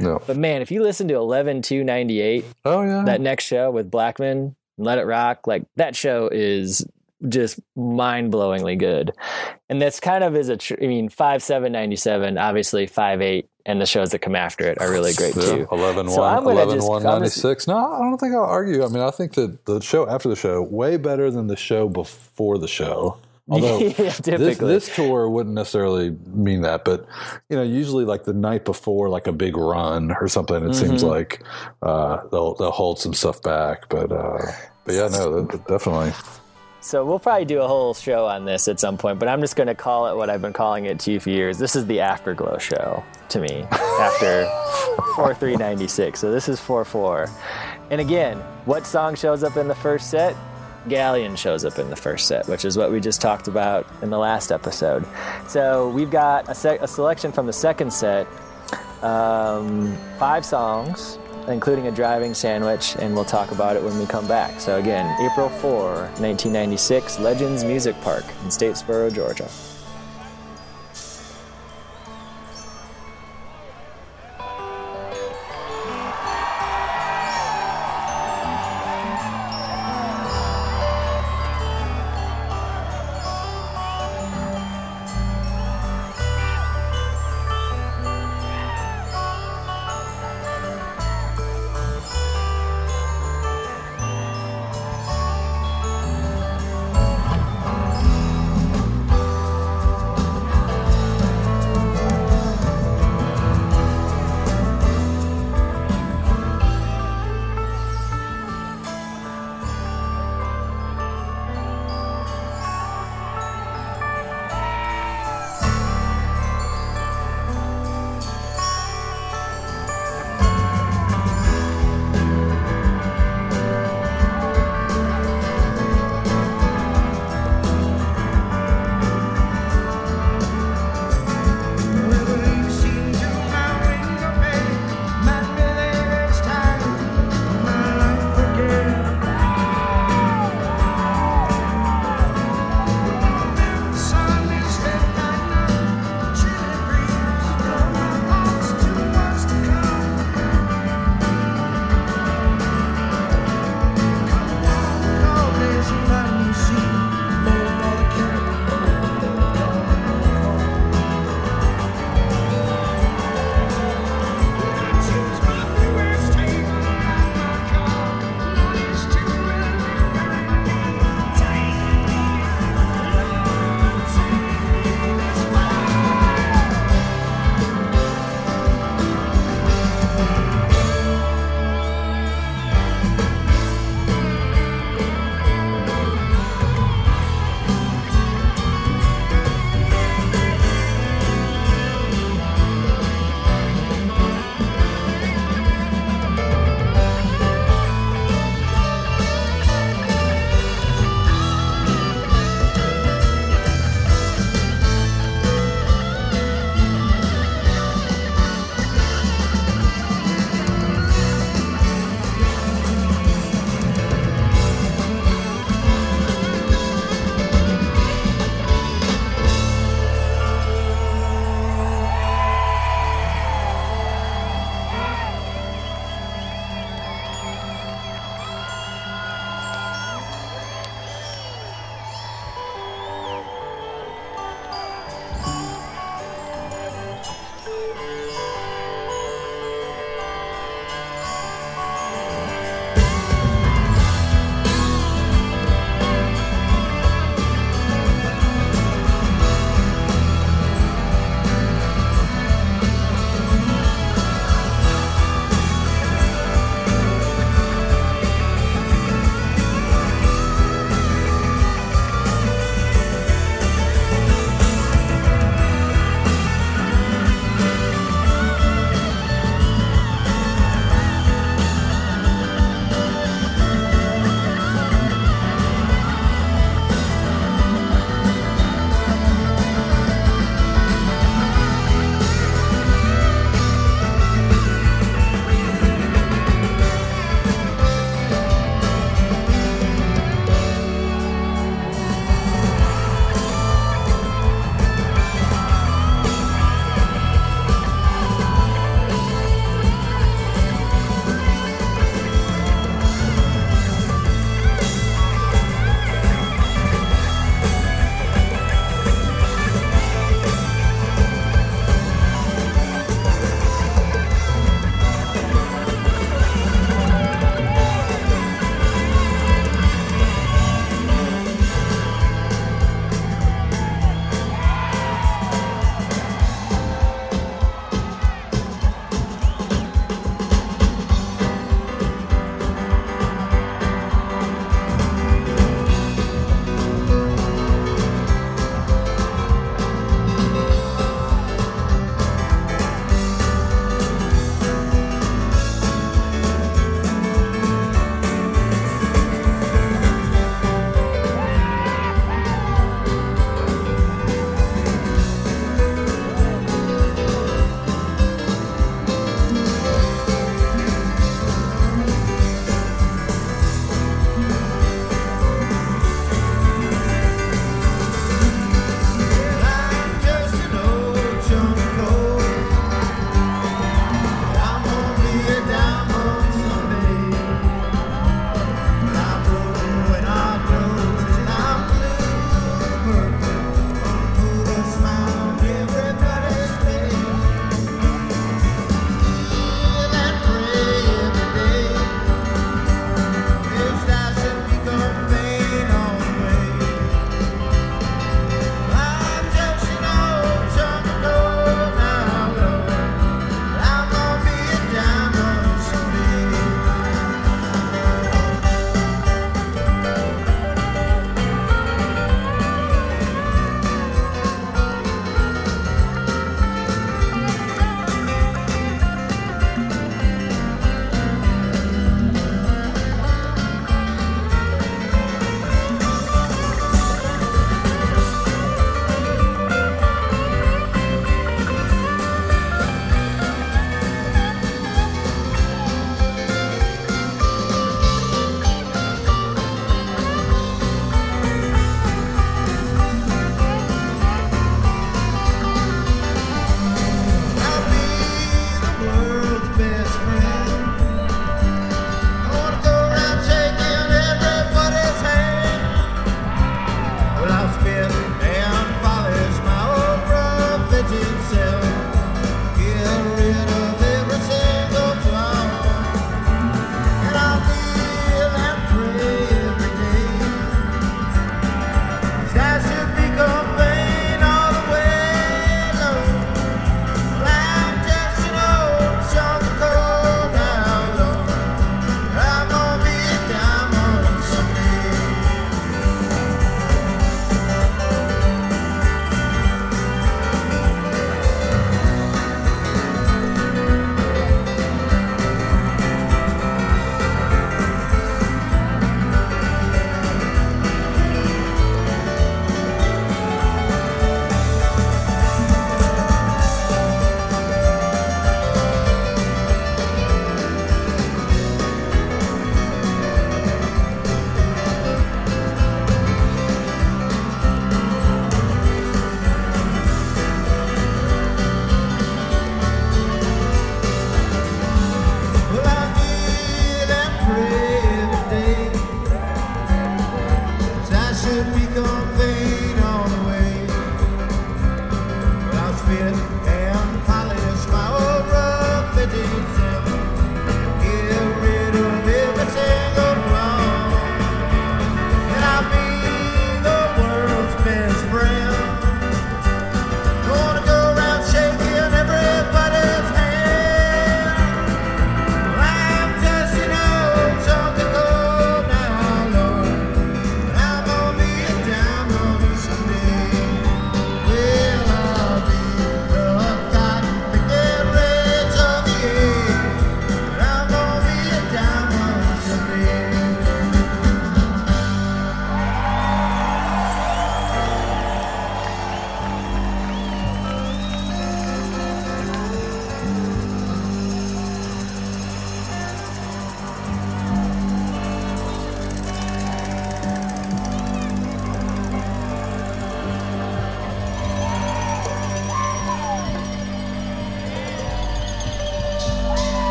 No. 0.00 0.20
But 0.26 0.38
man, 0.38 0.62
if 0.62 0.70
you 0.70 0.82
listen 0.82 1.06
to 1.08 1.14
11 1.14 1.60
2 1.62 1.84
98, 1.84 2.44
Oh 2.64 2.82
yeah. 2.82 3.02
that 3.04 3.20
next 3.20 3.44
show 3.44 3.70
with 3.70 3.90
Blackman, 3.90 4.56
Let 4.78 4.96
It 4.96 5.04
Rock, 5.04 5.46
like 5.46 5.66
that 5.76 5.94
show 5.94 6.28
is 6.32 6.86
just 7.28 7.60
mind 7.76 8.32
blowingly 8.32 8.78
good. 8.78 9.12
And 9.68 9.80
that's 9.80 10.00
kind 10.00 10.24
of 10.24 10.34
is 10.34 10.48
a, 10.48 10.56
tr- 10.56 10.74
I 10.82 10.86
mean, 10.86 11.10
5 11.10 11.42
7 11.42 11.70
97, 11.70 12.38
obviously 12.38 12.86
5 12.86 13.20
8, 13.20 13.48
and 13.66 13.80
the 13.80 13.86
shows 13.86 14.10
that 14.10 14.18
come 14.20 14.34
after 14.34 14.64
it 14.68 14.80
are 14.80 14.90
really 14.90 15.12
great 15.14 15.34
Yeah, 15.36 15.42
too. 15.42 15.68
11 15.70 16.08
So 16.08 16.20
1, 16.20 16.44
11 16.44 16.74
just- 16.76 16.88
1, 16.88 17.06
I'm 17.06 17.22
just- 17.22 17.36
96. 17.44 17.66
No, 17.68 17.76
I 17.76 17.98
don't 18.00 18.18
think 18.18 18.34
I'll 18.34 18.42
argue. 18.42 18.84
I 18.84 18.88
mean, 18.88 19.02
I 19.02 19.10
think 19.10 19.34
that 19.34 19.64
the 19.66 19.80
show 19.80 20.08
after 20.08 20.28
the 20.28 20.36
show, 20.36 20.62
way 20.62 20.96
better 20.96 21.30
than 21.30 21.46
the 21.46 21.56
show 21.56 21.88
before 21.88 22.58
the 22.58 22.68
show. 22.68 23.16
Although 23.48 23.78
yeah, 23.78 23.88
this, 23.88 24.20
typically. 24.20 24.68
this 24.72 24.94
tour 24.94 25.28
wouldn't 25.28 25.54
necessarily 25.56 26.16
mean 26.26 26.62
that, 26.62 26.84
but 26.84 27.04
you 27.50 27.56
know, 27.56 27.62
usually 27.62 28.04
like 28.04 28.22
the 28.24 28.32
night 28.32 28.64
before, 28.64 29.08
like 29.08 29.26
a 29.26 29.32
big 29.32 29.56
run 29.56 30.12
or 30.20 30.28
something, 30.28 30.64
it 30.70 30.74
seems 30.74 31.02
Mhm. 31.02 31.08
like 31.08 31.42
uh, 31.82 32.18
they'll 32.30 32.54
they'll 32.54 32.70
hold 32.70 33.00
some 33.00 33.12
stuff 33.12 33.42
back. 33.42 33.88
But 33.88 34.12
uh, 34.12 34.38
but 34.84 34.94
yeah, 34.94 35.08
no, 35.08 35.42
definitely. 35.68 36.12
So 36.82 37.04
we'll 37.04 37.20
probably 37.20 37.44
do 37.44 37.62
a 37.62 37.68
whole 37.68 37.94
show 37.94 38.26
on 38.26 38.44
this 38.44 38.66
at 38.66 38.80
some 38.80 38.98
point, 38.98 39.20
but 39.20 39.28
I'm 39.28 39.40
just 39.40 39.54
going 39.54 39.68
to 39.68 39.74
call 39.74 40.08
it 40.08 40.16
what 40.16 40.28
I've 40.28 40.42
been 40.42 40.52
calling 40.52 40.86
it 40.86 40.98
to 41.00 41.12
you 41.12 41.20
for 41.20 41.30
years. 41.30 41.56
This 41.56 41.76
is 41.76 41.86
the 41.86 42.00
Afterglow 42.00 42.58
show 42.58 43.04
to 43.28 43.38
me 43.38 43.62
after 43.70 44.44
4396. 45.14 46.18
So 46.18 46.32
this 46.32 46.48
is 46.48 46.58
4 46.58 46.84
4. 46.84 47.30
And 47.90 48.00
again, 48.00 48.38
what 48.64 48.84
song 48.84 49.14
shows 49.14 49.44
up 49.44 49.56
in 49.56 49.68
the 49.68 49.76
first 49.76 50.10
set? 50.10 50.34
Galleon 50.88 51.36
shows 51.36 51.64
up 51.64 51.78
in 51.78 51.88
the 51.88 51.94
first 51.94 52.26
set, 52.26 52.48
which 52.48 52.64
is 52.64 52.76
what 52.76 52.90
we 52.90 52.98
just 52.98 53.20
talked 53.20 53.46
about 53.46 53.86
in 54.02 54.10
the 54.10 54.18
last 54.18 54.50
episode. 54.50 55.06
So 55.46 55.88
we've 55.90 56.10
got 56.10 56.48
a, 56.48 56.54
sec- 56.54 56.82
a 56.82 56.88
selection 56.88 57.30
from 57.30 57.46
the 57.46 57.52
second 57.52 57.92
set, 57.92 58.26
um, 59.02 59.96
five 60.18 60.44
songs, 60.44 61.18
including 61.48 61.86
a 61.86 61.90
driving 61.90 62.34
sandwich, 62.34 62.96
and 62.98 63.14
we'll 63.14 63.24
talk 63.24 63.50
about 63.50 63.76
it 63.76 63.82
when 63.82 63.98
we 63.98 64.06
come 64.06 64.26
back. 64.28 64.60
So 64.60 64.78
again, 64.78 65.06
April 65.20 65.48
4, 65.48 65.92
1996, 66.20 67.18
Legends 67.18 67.64
Music 67.64 68.00
Park 68.02 68.24
in 68.42 68.48
Statesboro, 68.48 69.12
Georgia. 69.12 69.48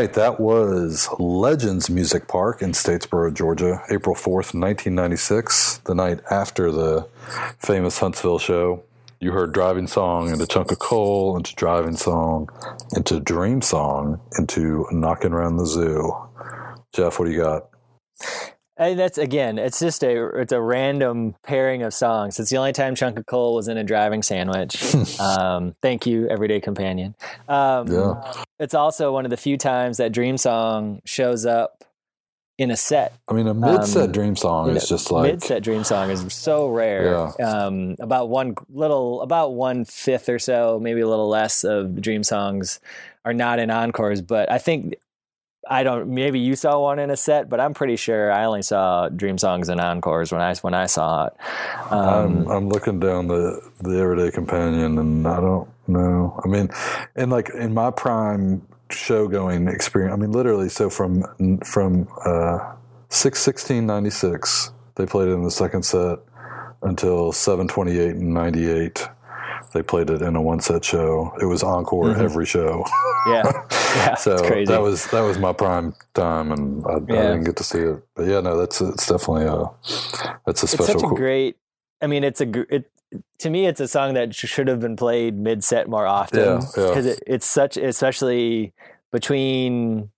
Right, 0.00 0.12
that 0.12 0.38
was 0.38 1.08
Legends 1.18 1.88
Music 1.88 2.28
Park 2.28 2.60
in 2.60 2.72
Statesboro, 2.72 3.32
Georgia, 3.32 3.82
April 3.90 4.14
4th, 4.14 4.52
1996, 4.52 5.78
the 5.84 5.94
night 5.94 6.20
after 6.30 6.70
the 6.70 7.08
famous 7.58 7.98
Huntsville 7.98 8.38
show. 8.38 8.82
You 9.20 9.32
heard 9.32 9.52
Driving 9.52 9.86
Song 9.86 10.28
into 10.28 10.46
Chunk 10.46 10.70
of 10.70 10.78
Coal, 10.78 11.34
into 11.36 11.54
Driving 11.54 11.96
Song, 11.96 12.50
into 12.94 13.20
Dream 13.20 13.62
Song, 13.62 14.20
into 14.38 14.86
Knocking 14.92 15.32
Around 15.32 15.56
the 15.56 15.66
Zoo. 15.66 16.14
Jeff, 16.92 17.18
what 17.18 17.24
do 17.24 17.32
you 17.32 17.40
got? 17.40 17.70
And 18.78 18.98
that's 18.98 19.16
again, 19.16 19.58
it's 19.58 19.80
just 19.80 20.02
a 20.04 20.26
it's 20.38 20.52
a 20.52 20.60
random 20.60 21.34
pairing 21.42 21.82
of 21.82 21.94
songs. 21.94 22.38
It's 22.38 22.50
the 22.50 22.58
only 22.58 22.72
time 22.72 22.94
Chunk 22.94 23.18
of 23.18 23.24
Coal 23.26 23.54
was 23.54 23.68
in 23.68 23.78
a 23.78 23.84
driving 23.84 24.22
sandwich. 24.22 24.94
um, 25.20 25.74
thank 25.80 26.06
you, 26.06 26.28
Everyday 26.28 26.60
Companion. 26.60 27.14
Um, 27.48 27.90
Yeah. 27.90 28.32
It's 28.58 28.74
also 28.74 29.12
one 29.12 29.24
of 29.24 29.30
the 29.30 29.36
few 29.36 29.56
times 29.56 29.96
that 29.96 30.12
Dream 30.12 30.36
Song 30.36 31.00
shows 31.04 31.46
up 31.46 31.84
in 32.58 32.70
a 32.70 32.76
set. 32.76 33.14
I 33.28 33.34
mean, 33.34 33.46
a 33.46 33.54
mid 33.54 33.84
set 33.84 34.04
Um, 34.04 34.12
Dream 34.12 34.36
Song 34.36 34.70
is 34.70 34.88
just 34.88 35.10
like. 35.10 35.30
mid-set 35.30 35.62
dream 35.62 35.84
song 35.84 36.10
is 36.10 36.24
so 36.32 36.68
rare. 36.68 37.32
Um, 37.42 37.96
about 38.00 38.28
one 38.30 38.54
little, 38.70 39.20
about 39.20 39.52
one 39.52 39.84
fifth 39.84 40.28
or 40.30 40.38
so, 40.38 40.78
maybe 40.80 41.00
a 41.02 41.08
little 41.08 41.28
less 41.28 41.64
of 41.64 41.94
the 41.94 42.00
dream 42.00 42.22
songs 42.22 42.80
are 43.26 43.34
not 43.34 43.58
in 43.58 43.70
encores. 43.70 44.22
But 44.22 44.50
I 44.50 44.56
think 44.58 44.94
I 45.68 45.82
don't. 45.82 46.08
Maybe 46.08 46.38
you 46.38 46.56
saw 46.56 46.80
one 46.80 46.98
in 46.98 47.10
a 47.10 47.16
set, 47.16 47.48
but 47.48 47.60
I'm 47.60 47.74
pretty 47.74 47.96
sure 47.96 48.32
I 48.32 48.44
only 48.44 48.62
saw 48.62 49.08
dream 49.08 49.38
songs 49.38 49.68
and 49.68 49.80
encores 49.80 50.32
when 50.32 50.40
I 50.40 50.54
when 50.56 50.74
I 50.74 50.86
saw 50.86 51.26
it. 51.26 51.32
Um, 51.90 52.46
I'm, 52.46 52.50
I'm 52.50 52.68
looking 52.68 53.00
down 53.00 53.28
the, 53.28 53.60
the 53.80 53.98
Everyday 53.98 54.30
Companion, 54.30 54.98
and 54.98 55.26
I 55.26 55.40
don't 55.40 55.68
know. 55.88 56.40
I 56.44 56.48
mean, 56.48 56.68
and 57.14 57.30
like 57.30 57.50
in 57.50 57.74
my 57.74 57.90
prime 57.90 58.66
show 58.90 59.28
going 59.28 59.68
experience, 59.68 60.14
I 60.14 60.16
mean, 60.16 60.32
literally, 60.32 60.68
so 60.68 60.88
from 60.90 61.24
from 61.64 62.08
uh, 62.24 62.74
six 63.08 63.40
sixteen 63.40 63.86
ninety 63.86 64.10
six, 64.10 64.70
they 64.96 65.06
played 65.06 65.28
it 65.28 65.32
in 65.32 65.42
the 65.42 65.50
second 65.50 65.84
set 65.84 66.18
until 66.82 67.32
seven 67.32 67.68
twenty 67.68 67.98
eight 67.98 68.14
and 68.16 68.32
ninety 68.32 68.70
eight. 68.70 69.08
They 69.74 69.82
played 69.82 70.08
it 70.10 70.22
in 70.22 70.36
a 70.36 70.40
one 70.40 70.60
set 70.60 70.84
show. 70.84 71.34
It 71.40 71.44
was 71.44 71.62
encore 71.62 72.16
every 72.16 72.46
show. 72.46 72.84
yeah, 73.28 73.42
yeah, 73.96 74.14
so 74.14 74.36
that 74.36 74.80
was 74.82 75.06
that 75.08 75.22
was 75.22 75.38
my 75.38 75.52
prime 75.52 75.94
time, 76.14 76.52
and 76.52 76.84
I, 76.86 76.94
I 76.94 76.98
didn't 77.00 77.44
get 77.44 77.56
to 77.56 77.64
see 77.64 77.80
it. 77.80 78.02
But 78.14 78.26
yeah, 78.26 78.40
no, 78.40 78.56
that's 78.56 78.80
it's 78.80 79.06
definitely 79.06 79.46
a 79.46 79.70
that's 80.46 80.62
a 80.62 80.68
special. 80.68 80.94
it's 80.94 81.02
such 81.02 81.10
a 81.10 81.14
great. 81.14 81.56
I 82.02 82.06
mean, 82.06 82.24
it's 82.24 82.40
a 82.40 82.74
it. 82.74 82.90
To 83.38 83.50
me, 83.50 83.66
it's 83.66 83.80
a 83.80 83.88
song 83.88 84.14
that 84.14 84.34
should 84.34 84.68
have 84.68 84.80
been 84.80 84.96
played 84.96 85.38
mid 85.38 85.62
set 85.62 85.88
more 85.88 86.06
often 86.06 86.40
Yeah, 86.40 86.60
yeah. 86.76 86.88
because 86.88 87.06
it, 87.06 87.20
it's 87.26 87.46
such, 87.46 87.76
especially 87.76 88.74
between 89.12 90.10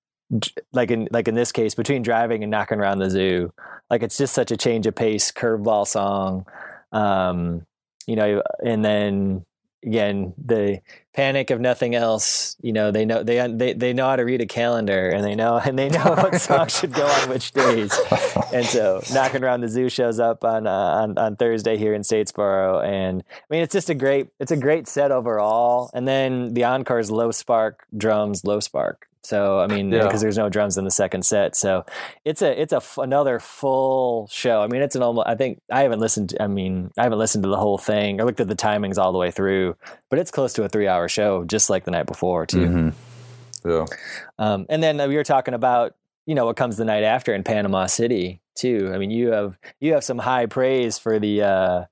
like 0.72 0.90
in 0.90 1.08
like 1.10 1.28
in 1.28 1.34
this 1.34 1.52
case 1.52 1.74
between 1.74 2.02
driving 2.02 2.42
and 2.42 2.50
knocking 2.50 2.78
around 2.78 2.98
the 2.98 3.10
zoo. 3.10 3.52
Like 3.90 4.02
it's 4.02 4.16
just 4.16 4.34
such 4.34 4.50
a 4.50 4.56
change 4.56 4.86
of 4.86 4.94
pace, 4.94 5.32
curveball 5.32 5.86
song. 5.86 6.46
Um, 6.92 7.66
you 8.06 8.16
know, 8.16 8.42
and 8.64 8.84
then 8.84 9.44
again 9.84 10.34
the 10.42 10.80
panic 11.18 11.50
of 11.50 11.60
nothing 11.60 11.96
else 11.96 12.56
you 12.62 12.72
know 12.72 12.92
they 12.92 13.04
know 13.04 13.24
they 13.24 13.44
they 13.48 13.72
they 13.72 13.92
know 13.92 14.06
how 14.08 14.14
to 14.14 14.22
read 14.22 14.40
a 14.40 14.46
calendar 14.46 15.08
and 15.08 15.24
they 15.24 15.34
know 15.34 15.56
and 15.66 15.76
they 15.76 15.88
know 15.88 16.14
what 16.14 16.40
song 16.40 16.68
should 16.68 16.92
go 16.92 17.04
on 17.04 17.28
which 17.28 17.50
days. 17.50 17.92
And 18.54 18.64
so 18.64 19.02
knocking 19.12 19.42
around 19.42 19.62
the 19.62 19.68
zoo 19.68 19.88
shows 19.88 20.20
up 20.20 20.44
on 20.44 20.68
uh, 20.68 20.70
on 20.70 21.18
on 21.18 21.34
Thursday 21.36 21.76
here 21.76 21.92
in 21.92 22.02
Statesboro. 22.02 22.84
And 22.84 23.24
I 23.30 23.46
mean 23.50 23.62
it's 23.62 23.72
just 23.72 23.90
a 23.90 23.94
great 23.94 24.28
it's 24.38 24.52
a 24.52 24.56
great 24.56 24.86
set 24.86 25.10
overall. 25.10 25.90
And 25.92 26.06
then 26.06 26.54
the 26.54 26.64
encore 26.64 27.00
is 27.00 27.10
low 27.10 27.32
spark 27.32 27.84
drums 27.96 28.44
low 28.44 28.60
spark. 28.60 29.08
So 29.22 29.58
I 29.58 29.66
mean 29.66 29.90
Yeah. 29.92 30.04
because 30.04 30.20
there's 30.22 30.38
no 30.38 30.48
drums 30.48 30.78
in 30.78 30.84
the 30.84 30.90
second 30.90 31.22
set. 31.26 31.56
So 31.56 31.84
it's 32.24 32.40
a 32.42 32.58
it's 32.62 32.72
a 32.72 32.76
f- 32.76 32.96
another 32.98 33.38
full 33.40 34.28
show. 34.30 34.62
I 34.62 34.68
mean 34.68 34.82
it's 34.82 34.94
an 34.96 35.02
almost 35.02 35.26
I 35.28 35.34
think 35.34 35.60
I 35.70 35.82
haven't 35.82 36.00
listened 36.00 36.30
to, 36.30 36.42
I 36.42 36.46
mean 36.46 36.90
I 36.96 37.02
haven't 37.02 37.18
listened 37.18 37.42
to 37.44 37.50
the 37.50 37.56
whole 37.58 37.76
thing. 37.78 38.20
I 38.20 38.24
looked 38.24 38.40
at 38.40 38.48
the 38.48 38.56
timings 38.56 38.96
all 38.96 39.12
the 39.12 39.18
way 39.18 39.30
through 39.30 39.76
but 40.10 40.18
it's 40.18 40.30
close 40.30 40.52
to 40.54 40.64
a 40.64 40.68
3 40.68 40.86
hour 40.88 41.08
show 41.08 41.44
just 41.44 41.68
like 41.70 41.84
the 41.84 41.90
night 41.90 42.06
before 42.06 42.46
too 42.46 42.66
Mhm. 42.66 42.92
Yeah. 43.64 43.86
um, 44.38 44.66
and 44.68 44.82
then 44.82 44.96
we 45.08 45.16
were 45.16 45.24
talking 45.24 45.54
about 45.54 45.94
you 46.26 46.34
know 46.34 46.44
what 46.46 46.56
comes 46.56 46.76
the 46.76 46.84
night 46.84 47.04
after 47.04 47.34
in 47.34 47.42
Panama 47.42 47.86
City 47.86 48.40
too. 48.54 48.90
I 48.94 48.98
mean, 48.98 49.10
you 49.10 49.32
have 49.32 49.56
you 49.80 49.94
have 49.94 50.04
some 50.04 50.18
high 50.18 50.44
praise 50.46 50.98
for 50.98 51.18
the 51.18 51.42
uh, 51.42 51.84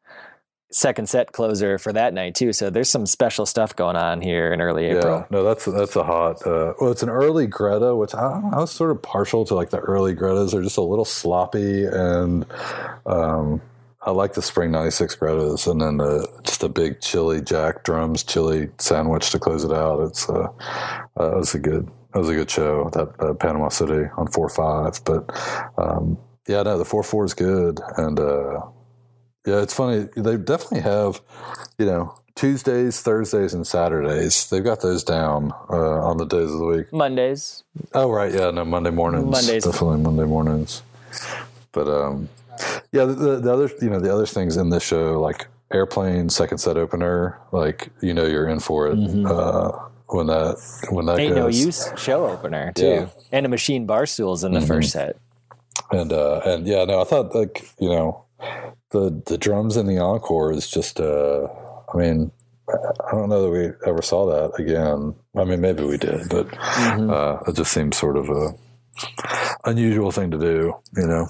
second 0.70 1.08
set 1.08 1.32
closer 1.32 1.78
for 1.78 1.92
that 1.92 2.12
night 2.12 2.34
too. 2.34 2.52
So 2.52 2.68
there's 2.68 2.88
some 2.90 3.06
special 3.06 3.46
stuff 3.46 3.74
going 3.74 3.96
on 3.96 4.20
here 4.20 4.52
in 4.52 4.60
early 4.60 4.86
April. 4.86 5.18
Yeah, 5.20 5.24
no, 5.30 5.42
that's 5.42 5.64
that's 5.64 5.96
a 5.96 6.02
hot. 6.04 6.46
Uh, 6.46 6.74
well, 6.80 6.90
it's 6.90 7.02
an 7.02 7.08
early 7.08 7.46
Greta, 7.46 7.94
which 7.96 8.14
I, 8.14 8.42
I 8.52 8.58
was 8.58 8.70
sort 8.72 8.90
of 8.90 9.00
partial 9.00 9.44
to. 9.46 9.54
Like 9.54 9.70
the 9.70 9.78
early 9.78 10.14
Gretas 10.14 10.52
are 10.54 10.62
just 10.62 10.76
a 10.76 10.82
little 10.82 11.04
sloppy, 11.06 11.84
and 11.86 12.44
um, 13.06 13.62
I 14.07 14.12
like 14.12 14.34
the 14.34 14.42
spring 14.42 14.70
'96 14.70 15.16
Gretas, 15.16 15.70
and 15.70 15.80
then 15.80 15.96
the, 15.96 16.26
just 16.44 16.62
a 16.62 16.68
big 16.68 17.00
Chilly 17.00 17.40
Jack 17.40 17.82
drums 17.82 18.22
Chilly 18.22 18.68
sandwich 18.78 19.30
to 19.30 19.38
close 19.40 19.64
it 19.64 19.72
out. 19.72 20.00
It's 20.07 20.28
uh, 20.30 20.48
uh, 21.18 21.32
it 21.32 21.36
was 21.36 21.54
a 21.54 21.59
good 21.59 21.90
it 22.14 22.18
was 22.18 22.28
a 22.28 22.34
good 22.34 22.50
show 22.50 22.88
that 22.94 23.20
uh, 23.20 23.34
Panama 23.34 23.68
City 23.68 24.09
on 24.16 24.28
four 24.28 24.48
five, 24.48 25.00
but 25.04 25.28
um, 25.76 26.16
yeah, 26.46 26.62
no, 26.62 26.78
the 26.78 26.84
four 26.84 27.02
four 27.02 27.24
is 27.24 27.34
good, 27.34 27.80
and 27.96 28.20
uh, 28.20 28.61
yeah, 29.46 29.61
it's 29.61 29.74
funny. 29.74 30.09
They 30.16 30.36
definitely 30.36 30.80
have, 30.80 31.20
you 31.78 31.86
know, 31.86 32.14
Tuesdays, 32.36 33.00
Thursdays, 33.00 33.54
and 33.54 33.66
Saturdays. 33.66 34.48
They've 34.50 34.62
got 34.62 34.82
those 34.82 35.02
down 35.02 35.52
uh, 35.70 36.00
on 36.02 36.18
the 36.18 36.26
days 36.26 36.50
of 36.50 36.59
the 36.59 36.66
week. 36.66 36.92
Mondays. 36.92 37.64
Oh, 37.94 38.11
right, 38.11 38.32
yeah, 38.32 38.50
no, 38.50 38.64
Monday 38.64 38.90
mornings. 38.90 39.24
Mondays. 39.24 39.64
definitely 39.64 39.98
Monday 39.98 40.24
mornings. 40.24 40.82
But 41.72 41.88
um, 41.88 42.28
yeah, 42.92 43.04
the, 43.04 43.14
the, 43.14 43.40
the 43.40 43.52
other, 43.52 43.70
you 43.80 43.90
know, 43.90 44.00
the 44.00 44.12
other 44.12 44.26
things 44.26 44.57
in 44.57 44.70
this 44.70 44.82
show, 44.82 45.20
like 45.20 45.46
airplane 45.72 46.28
second 46.28 46.59
set 46.59 46.76
opener, 46.76 47.38
like 47.52 47.88
you 48.00 48.14
know, 48.14 48.24
you're 48.26 48.48
in 48.48 48.61
for 48.61 48.86
it 48.88 48.98
uh, 49.26 49.72
when 50.09 50.26
that 50.28 50.57
when 50.90 51.07
that 51.07 51.16
Mm-hmm. 51.18 51.20
Ain't 51.20 51.34
no 51.36 51.48
use 51.48 51.88
show 51.96 52.26
opener 52.26 52.72
too, 52.74 52.86
Yeah. 52.86 53.07
and 53.32 53.46
a 53.46 53.48
machine 53.48 53.86
bar 53.86 54.07
stools 54.07 54.44
in 54.44 54.52
the 54.52 54.61
Mhm. 54.61 54.68
first 54.68 54.90
set. 54.92 55.16
and 55.92 56.12
uh 56.12 56.40
and 56.44 56.66
yeah 56.66 56.84
no 56.84 57.00
i 57.00 57.04
thought 57.04 57.32
like 57.34 57.68
you 57.78 57.88
know 57.88 58.24
the 58.90 59.22
the 59.26 59.36
drums 59.38 59.76
in 59.76 59.86
the 59.86 59.98
encore 59.98 60.50
is 60.50 60.66
just 60.68 60.98
uh 61.00 61.46
i 61.92 61.96
mean 61.96 62.30
i 63.07 63.11
don't 63.12 63.28
know 63.28 63.42
that 63.42 63.50
we 63.50 63.70
ever 63.88 64.02
saw 64.02 64.26
that 64.26 64.59
again 64.59 65.14
i 65.36 65.44
mean 65.44 65.61
maybe 65.61 65.84
we 65.84 65.96
did 65.98 66.20
but 66.30 66.48
Mhm. 66.48 67.11
uh 67.12 67.38
it 67.46 67.54
just 67.54 67.72
seems 67.72 67.96
sort 67.96 68.16
of 68.16 68.28
a 68.30 68.54
unusual 69.64 70.11
thing 70.11 70.30
to 70.30 70.38
do 70.38 70.74
you 70.96 71.07
know 71.07 71.28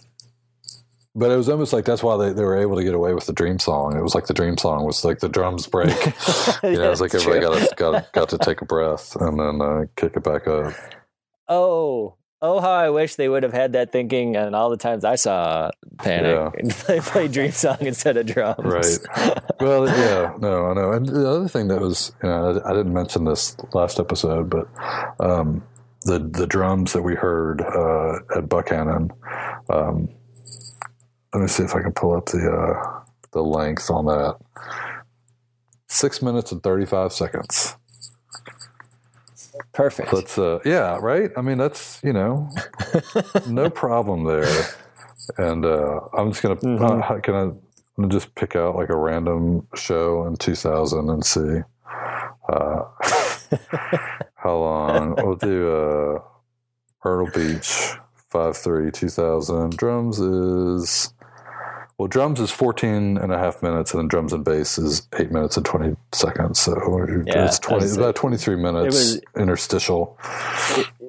but 1.17 1.31
it 1.31 1.37
was 1.37 1.49
almost 1.49 1.73
like 1.73 1.87
that's 1.87 2.03
why 2.03 2.17
they, 2.19 2.33
they 2.35 2.45
were 2.45 2.59
able 2.59 2.77
to 2.77 2.85
get 2.85 2.95
away 2.95 3.14
with 3.14 3.25
the 3.25 3.33
dream 3.33 3.59
song. 3.59 3.97
It 3.97 4.03
was 4.03 4.14
like 4.14 4.27
the 4.27 4.35
dream 4.35 4.59
song 4.59 4.85
was 4.85 5.03
like 5.03 5.21
the 5.21 5.31
drums 5.31 5.67
break. 5.67 5.89
you 6.62 6.73
know, 6.73 6.85
it 6.85 6.91
was 6.91 7.01
like 7.01 7.14
everybody 7.14 7.41
got, 7.41 7.77
got 7.77 8.12
got 8.12 8.29
to 8.29 8.39
take 8.39 8.61
a 8.61 8.64
breath 8.67 9.17
and 9.17 9.41
then 9.41 9.61
uh, 9.62 9.85
kick 9.97 10.14
it 10.14 10.23
back 10.23 10.47
up. 10.47 10.75
Oh, 11.49 12.17
oh, 12.43 12.61
how 12.61 12.71
I 12.71 12.91
wish 12.91 13.14
they 13.14 13.31
would 13.31 13.45
have 13.45 13.55
had 13.55 13.73
that 13.73 13.93
thinking. 13.93 14.37
And 14.37 14.55
all 14.55 14.69
the 14.69 14.77
times 14.77 15.07
I 15.07 15.14
saw 15.14 15.71
Panic, 15.99 16.55
and 16.59 16.71
they 16.71 17.01
play 17.01 17.29
Dream 17.29 17.53
Song 17.53 17.79
instead 17.81 18.19
of 18.19 18.27
drums. 18.27 18.59
Right. 18.59 18.99
Well, 19.59 19.89
yeah, 19.89 20.35
no, 20.39 20.67
I 20.67 20.75
know. 20.75 20.93
And 20.93 21.07
the 21.07 21.27
other 21.27 21.49
thing 21.49 21.69
that 21.69 21.81
was, 21.81 22.12
you 22.23 22.29
know, 22.29 22.61
I, 22.61 22.71
I 22.71 22.75
didn't 22.75 22.93
mention 22.93 23.25
this 23.25 23.57
last 23.73 23.99
episode, 23.99 24.51
but 24.51 24.69
um, 25.19 25.64
the 26.03 26.19
the 26.19 26.47
drums 26.47 26.93
that 26.93 27.03
we 27.03 27.14
heard 27.14 27.62
uh, 27.62 28.17
at 28.37 28.49
Buckhannon. 28.51 29.12
Um, 29.71 30.11
let 31.35 31.43
me 31.43 31.49
see 31.49 31.62
if 31.64 31.74
I 31.74 31.83
can 31.83 31.93
pull 31.93 32.16
up 32.16 32.27
the 32.27 32.51
uh, 32.51 33.01
the 33.33 33.43
length 33.43 33.91
on 33.91 34.07
that. 34.07 34.37
Six 35.89 36.22
minutes 36.22 36.53
and 36.53 36.62
thirty 36.62 36.87
five 36.87 37.12
seconds. 37.12 37.77
Perfect. 39.72 40.12
Let's, 40.12 40.39
uh, 40.39 40.59
yeah, 40.64 40.99
right. 41.01 41.31
I 41.37 41.43
mean, 41.43 41.59
that's 41.59 42.01
you 42.03 42.12
know, 42.12 42.51
no 43.49 43.70
problem 43.70 44.24
there. 44.24 44.66
And 45.39 45.64
uh, 45.64 46.01
I'm 46.16 46.31
just 46.33 46.43
gonna 46.43 46.57
Mhm. 46.57 47.11
uh, 47.11 47.20
can 47.20 47.35
I 47.35 47.51
I'm 47.99 48.11
just 48.11 48.35
pick 48.35 48.55
out 48.57 48.77
like 48.77 48.91
a 48.91 48.97
random 48.97 49.66
show 49.74 50.27
in 50.27 50.37
2000 50.37 51.09
and 51.09 51.24
see 51.24 51.61
uh, 52.49 52.83
how 54.35 54.57
long 54.59 55.14
we'll 55.16 55.37
do. 55.37 55.72
Uh, 55.74 56.18
Myrtle 57.05 57.31
Beach 57.33 57.93
five 58.31 58.57
three 58.57 58.91
2000 58.91 59.77
drums 59.77 60.18
is 60.18 61.12
well 61.99 62.09
drums 62.09 62.40
is 62.40 62.51
14 62.51 63.16
and 63.16 63.32
a 63.32 63.38
half 63.38 63.62
minutes 63.62 63.92
and 63.92 64.01
then 64.01 64.09
drums 64.09 64.32
and 64.32 64.44
bass 64.44 64.78
is 64.78 65.07
8 65.18 65.30
minutes 65.32 65.57
and 65.57 65.64
20 65.64 65.97
seconds. 66.12 66.59
So 66.59 66.74
Yeah, 67.26 67.44
it's 67.47 67.59
20 67.59 67.80
that's- 67.80 67.97
about 67.97 68.16
23 68.16 68.57
minutes 68.57 68.94
was- 68.94 69.20
interstitial. 69.36 70.18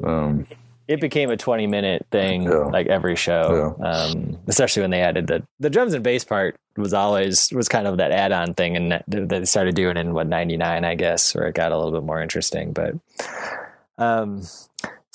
Um, 0.03 0.47
it 0.87 1.01
became 1.01 1.29
a 1.29 1.35
20 1.35 1.67
minute 1.67 2.05
thing 2.11 2.43
Yeah. 2.43 2.59
like 2.71 2.87
every 2.87 3.17
show 3.17 3.75
um, 3.83 4.37
especially 4.47 4.83
when 4.83 4.91
they 4.91 5.01
added 5.01 5.27
the 5.27 5.43
the 5.59 5.69
drums 5.69 5.93
and 5.93 6.01
bass 6.01 6.23
part 6.23 6.55
was 6.77 6.93
always 6.93 7.51
was 7.51 7.67
kind 7.67 7.87
of 7.87 7.97
that 7.97 8.11
add-on 8.11 8.53
thing 8.53 8.77
and 8.77 8.91
that 8.93 9.03
they 9.07 9.43
started 9.43 9.75
doing 9.75 9.97
in 9.97 10.13
what 10.13 10.27
99 10.27 10.85
i 10.85 10.95
guess 10.95 11.35
where 11.35 11.47
it 11.47 11.55
got 11.55 11.73
a 11.73 11.77
little 11.77 11.91
bit 11.91 12.03
more 12.05 12.21
interesting 12.21 12.71
but 12.71 12.93
um 13.97 14.43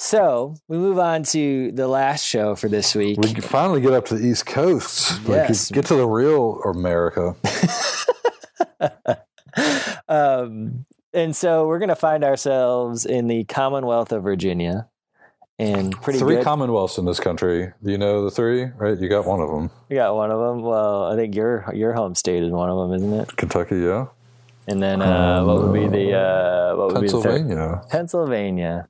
So 0.02 0.56
we 0.66 0.78
move 0.78 0.98
on 0.98 1.22
to 1.22 1.70
the 1.70 1.86
last 1.86 2.26
show 2.26 2.56
for 2.56 2.68
this 2.68 2.92
week. 2.96 3.20
We 3.20 3.34
finally 3.34 3.80
get 3.80 3.92
up 3.92 4.06
to 4.06 4.16
the 4.16 4.26
East 4.26 4.46
Coast. 4.46 5.12
Like, 5.28 5.48
Yes. 5.48 5.70
get 5.70 5.86
to 5.86 5.94
the 5.94 6.08
real 6.08 6.60
America. 6.64 7.36
um, 10.08 10.86
and 11.14 11.36
so 11.36 11.68
we're 11.68 11.78
going 11.78 11.88
to 11.88 11.94
find 11.94 12.24
ourselves 12.24 13.06
in 13.06 13.28
the 13.28 13.44
Commonwealth 13.44 14.10
of 14.10 14.24
Virginia. 14.24 14.88
And 15.60 15.92
pretty 15.92 16.18
three 16.18 16.34
good. 16.34 16.44
commonwealths 16.44 16.98
in 16.98 17.04
this 17.04 17.20
country. 17.20 17.72
Do 17.84 17.92
you 17.92 17.98
know 17.98 18.24
the 18.24 18.30
three? 18.32 18.64
Right, 18.64 18.98
you 18.98 19.08
got 19.08 19.24
one 19.24 19.40
of 19.40 19.50
them. 19.50 19.70
you 19.88 19.94
got 19.94 20.16
one 20.16 20.32
of 20.32 20.40
them. 20.40 20.62
Well, 20.62 21.04
I 21.04 21.14
think 21.14 21.36
your 21.36 21.70
your 21.72 21.92
home 21.92 22.16
state 22.16 22.42
is 22.42 22.50
one 22.50 22.68
of 22.68 22.76
them, 22.76 22.96
isn't 22.96 23.12
it? 23.20 23.36
Kentucky, 23.36 23.76
yeah. 23.78 24.06
And 24.66 24.82
then 24.82 25.00
uh, 25.00 25.44
what 25.44 25.62
would 25.62 25.72
be 25.72 25.86
the 25.86 26.18
uh, 26.18 26.74
what 26.76 26.92
would 26.94 27.02
be 27.02 27.06
the? 27.06 27.84
Pennsylvania. 27.88 28.88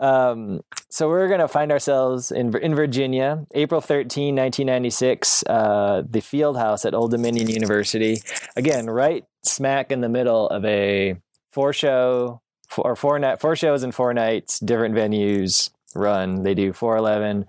Um, 0.00 0.60
so 0.88 1.08
we're 1.08 1.28
going 1.28 1.40
to 1.40 1.48
find 1.48 1.72
ourselves 1.72 2.30
in 2.30 2.56
in 2.56 2.74
Virginia, 2.74 3.46
April 3.54 3.80
13, 3.80 4.34
1996, 4.34 5.44
uh, 5.46 6.02
the 6.08 6.20
field 6.20 6.56
house 6.56 6.84
at 6.84 6.94
Old 6.94 7.10
Dominion 7.10 7.48
University. 7.48 8.22
Again, 8.56 8.88
right 8.88 9.24
smack 9.42 9.90
in 9.90 10.00
the 10.00 10.08
middle 10.08 10.48
of 10.48 10.64
a 10.64 11.16
four 11.52 11.72
show 11.72 12.40
four, 12.68 12.94
four 12.96 13.18
night 13.18 13.40
four 13.40 13.56
shows 13.56 13.82
and 13.82 13.94
four 13.94 14.14
nights, 14.14 14.60
different 14.60 14.94
venues 14.94 15.70
run. 15.94 16.42
They 16.42 16.54
do 16.54 16.72
411, 16.72 17.46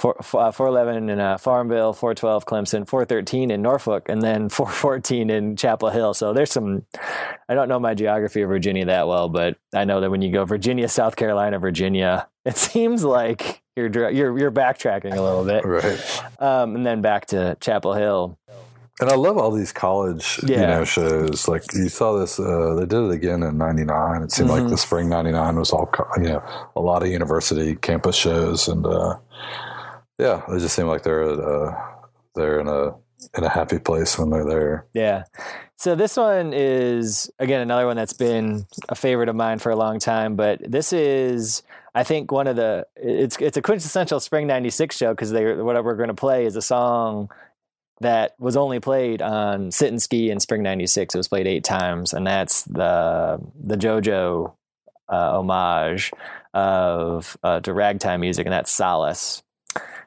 4, 0.00 0.16
uh, 0.18 0.50
411 0.52 1.10
in 1.10 1.20
uh, 1.20 1.38
Farmville, 1.38 1.92
412 1.92 2.46
Clemson, 2.46 2.88
413 2.88 3.50
in 3.50 3.62
Norfolk, 3.62 4.08
and 4.08 4.22
then 4.22 4.48
414 4.50 5.30
in 5.30 5.56
Chapel 5.56 5.90
Hill. 5.90 6.14
So 6.14 6.32
there's 6.32 6.50
some, 6.52 6.84
I 7.48 7.54
don't 7.54 7.68
know 7.68 7.78
my 7.80 7.94
geography 7.94 8.42
of 8.42 8.48
Virginia 8.48 8.86
that 8.86 9.06
well, 9.08 9.28
but 9.28 9.56
I 9.74 9.84
know 9.84 10.00
that 10.00 10.10
when 10.10 10.22
you 10.22 10.32
go 10.32 10.44
Virginia, 10.44 10.88
South 10.88 11.16
Carolina, 11.16 11.58
Virginia, 11.58 12.28
it 12.44 12.56
seems 12.56 13.04
like 13.04 13.62
you're 13.76 14.10
you're 14.10 14.38
you're 14.38 14.52
backtracking 14.52 15.16
a 15.16 15.22
little 15.22 15.44
bit, 15.46 15.64
Right. 15.64 16.22
um, 16.42 16.76
and 16.76 16.84
then 16.84 17.00
back 17.00 17.26
to 17.26 17.56
Chapel 17.60 17.94
Hill. 17.94 18.38
And 19.02 19.10
I 19.10 19.16
love 19.16 19.36
all 19.36 19.50
these 19.50 19.72
college, 19.72 20.38
you 20.44 20.56
know, 20.58 20.84
shows. 20.84 21.48
Like 21.48 21.64
you 21.74 21.88
saw 21.88 22.16
this, 22.20 22.38
uh, 22.38 22.74
they 22.78 22.86
did 22.86 23.02
it 23.02 23.10
again 23.10 23.42
in 23.42 23.58
'99. 23.58 24.22
It 24.22 24.30
seemed 24.30 24.48
like 24.48 24.62
Mhm. 24.62 24.70
the 24.70 24.78
spring 24.78 25.08
'99 25.08 25.56
was 25.58 25.72
all, 25.72 25.90
you 26.18 26.28
know, 26.28 26.42
a 26.76 26.80
lot 26.80 27.02
of 27.02 27.08
university 27.08 27.74
campus 27.74 28.14
shows, 28.14 28.68
and 28.68 28.86
uh, 28.86 29.16
yeah, 30.20 30.42
it 30.48 30.60
just 30.60 30.76
seemed 30.76 30.86
like 30.88 31.02
they're 31.02 31.22
at, 31.22 31.38
uh, 31.40 31.72
they're 32.36 32.60
in 32.60 32.68
a 32.68 32.94
in 33.36 33.42
a 33.42 33.48
happy 33.48 33.80
place 33.80 34.16
when 34.16 34.30
they're 34.30 34.44
there. 34.44 34.86
Yeah. 34.94 35.24
So 35.78 35.96
this 35.96 36.16
one 36.16 36.52
is 36.54 37.28
again 37.40 37.60
another 37.60 37.86
one 37.86 37.96
that's 37.96 38.12
been 38.12 38.66
a 38.88 38.94
favorite 38.94 39.28
of 39.28 39.34
mine 39.34 39.58
for 39.58 39.70
a 39.70 39.76
long 39.76 39.98
time, 39.98 40.36
but 40.36 40.60
this 40.62 40.92
is 40.92 41.64
I 41.92 42.04
think 42.04 42.30
one 42.30 42.46
of 42.46 42.54
the 42.54 42.86
it's 42.94 43.36
it's 43.40 43.56
a 43.56 43.62
quintessential 43.62 44.20
spring 44.20 44.46
96 44.46 44.96
show 44.96 45.12
cuz 45.12 45.30
they 45.30 45.54
what 45.54 45.82
we're 45.84 45.96
going 45.96 46.08
to 46.08 46.14
play 46.14 46.46
is 46.46 46.54
a 46.54 46.62
song 46.62 47.30
that 48.02 48.34
was 48.38 48.56
only 48.56 48.80
played 48.80 49.22
on 49.22 49.70
Sit 49.70 49.88
and 49.88 50.02
Ski 50.02 50.30
in 50.30 50.40
spring 50.40 50.62
96. 50.62 51.14
It 51.14 51.18
was 51.18 51.28
played 51.28 51.46
8 51.46 51.64
times 51.64 52.12
and 52.12 52.26
that's 52.26 52.62
the 52.64 53.40
the 53.58 53.76
JoJo 53.76 54.52
uh, 55.08 55.38
homage 55.38 56.12
of 56.54 57.36
uh, 57.42 57.60
to 57.60 57.72
ragtime 57.72 58.20
music 58.20 58.46
and 58.46 58.52
that's 58.52 58.70
Solace. 58.70 59.42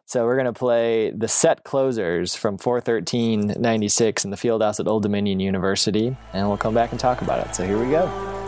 So 0.07 0.23
we're 0.23 0.35
to 0.45 0.53
play 0.53 1.09
the 1.09 1.27
set 1.27 1.63
closers 1.63 2.35
from 2.35 2.59
41396 2.59 4.23
in 4.23 4.29
the 4.29 4.37
field 4.37 4.61
house 4.61 4.79
at 4.79 4.87
Old 4.87 5.01
Dominion 5.01 5.39
University, 5.39 6.15
and 6.31 6.47
we'll 6.47 6.57
come 6.57 6.75
back 6.75 6.91
and 6.91 6.99
talk 6.99 7.23
about 7.23 7.45
it. 7.45 7.55
So 7.55 7.65
here 7.65 7.83
we 7.83 7.89
go. 7.89 8.44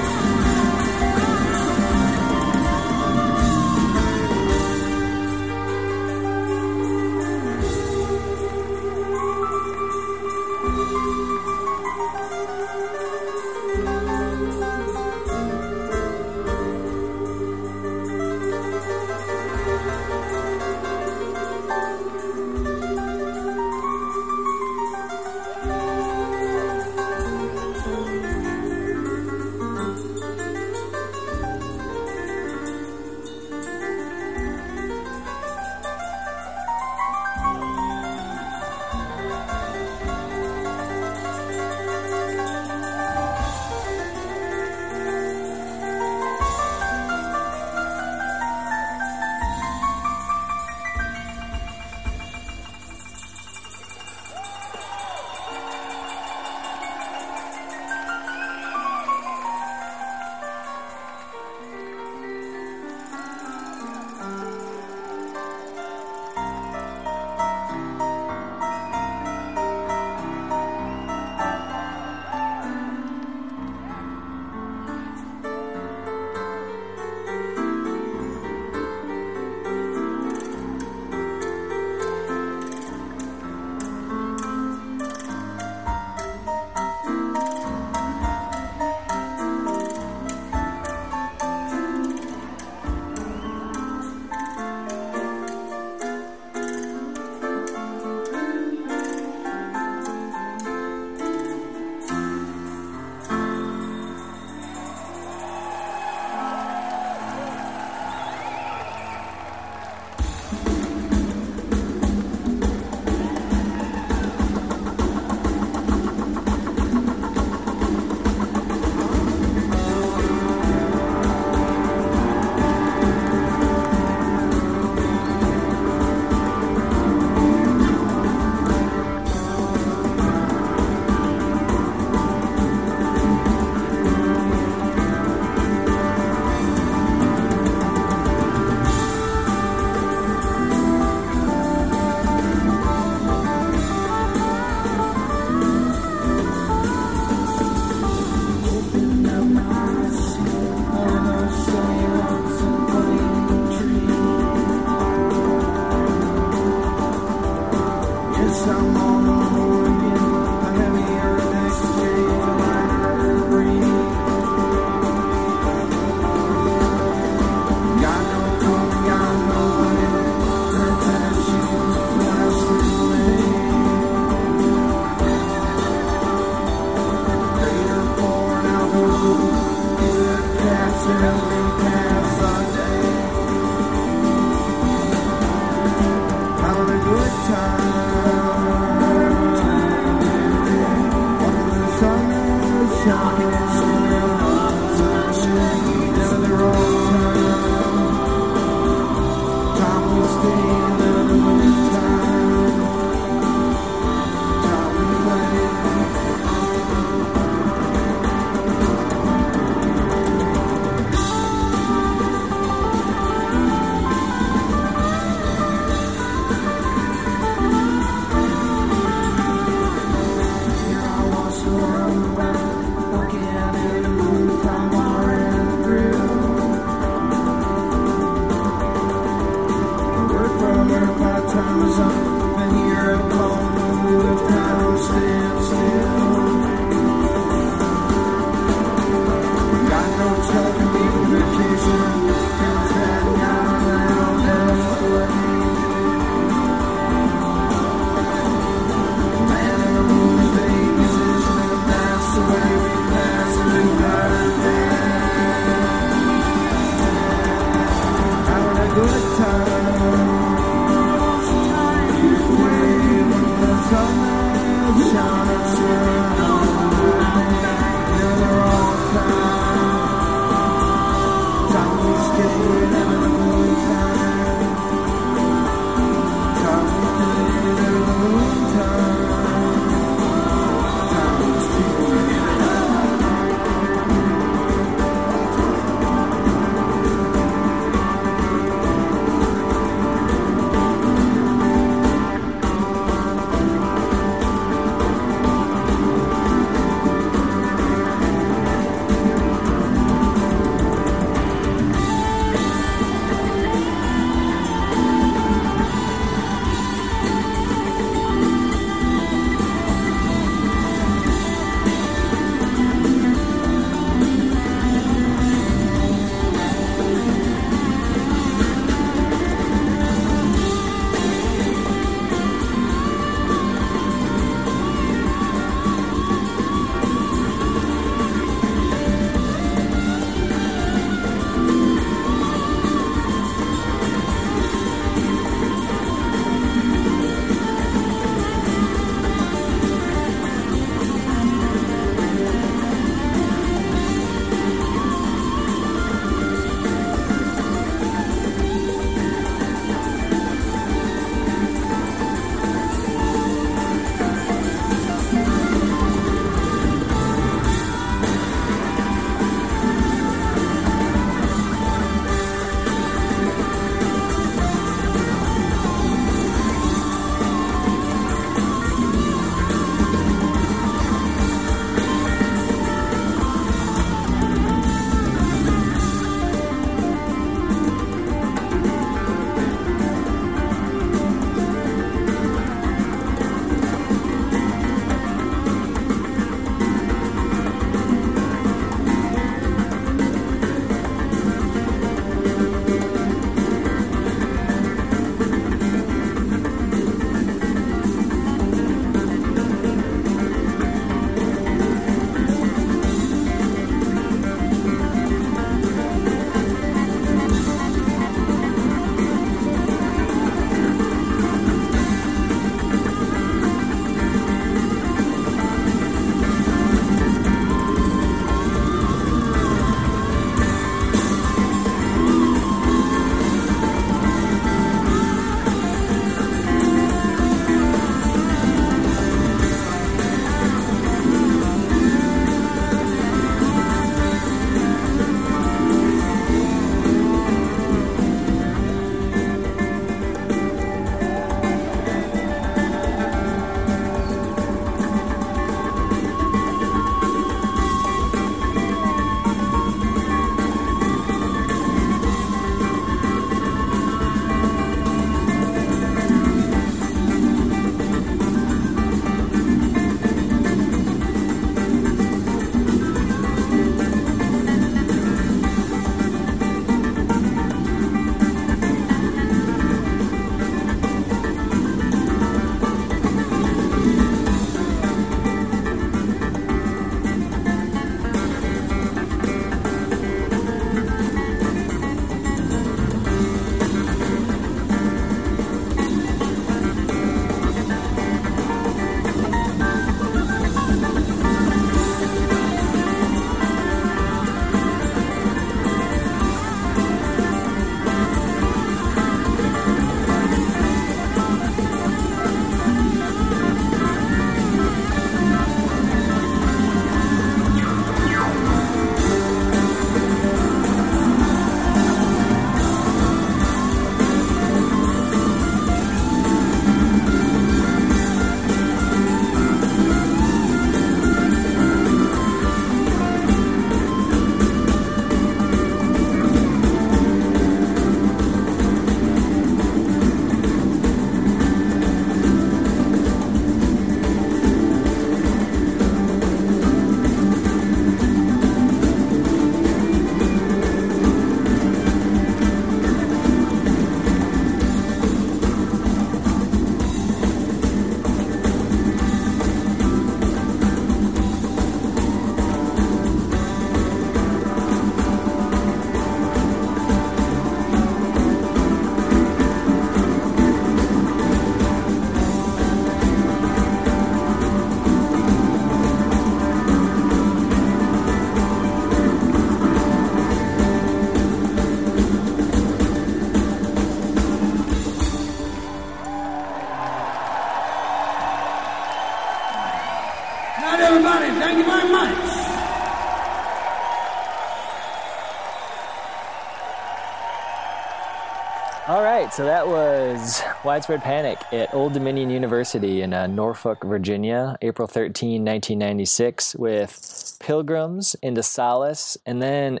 So 589.56 589.64
that 589.64 589.88
was 589.88 590.62
Widespread 590.84 591.22
Panic 591.22 591.58
at 591.72 591.94
Old 591.94 592.12
Dominion 592.12 592.50
University 592.50 593.22
in 593.22 593.32
uh, 593.32 593.46
Norfolk, 593.46 594.04
Virginia, 594.04 594.76
April 594.82 595.08
13, 595.08 595.64
1996, 595.64 596.76
with 596.76 597.56
Pilgrims 597.58 598.36
into 598.42 598.62
Solace, 598.62 599.38
and 599.46 599.62
then 599.62 600.00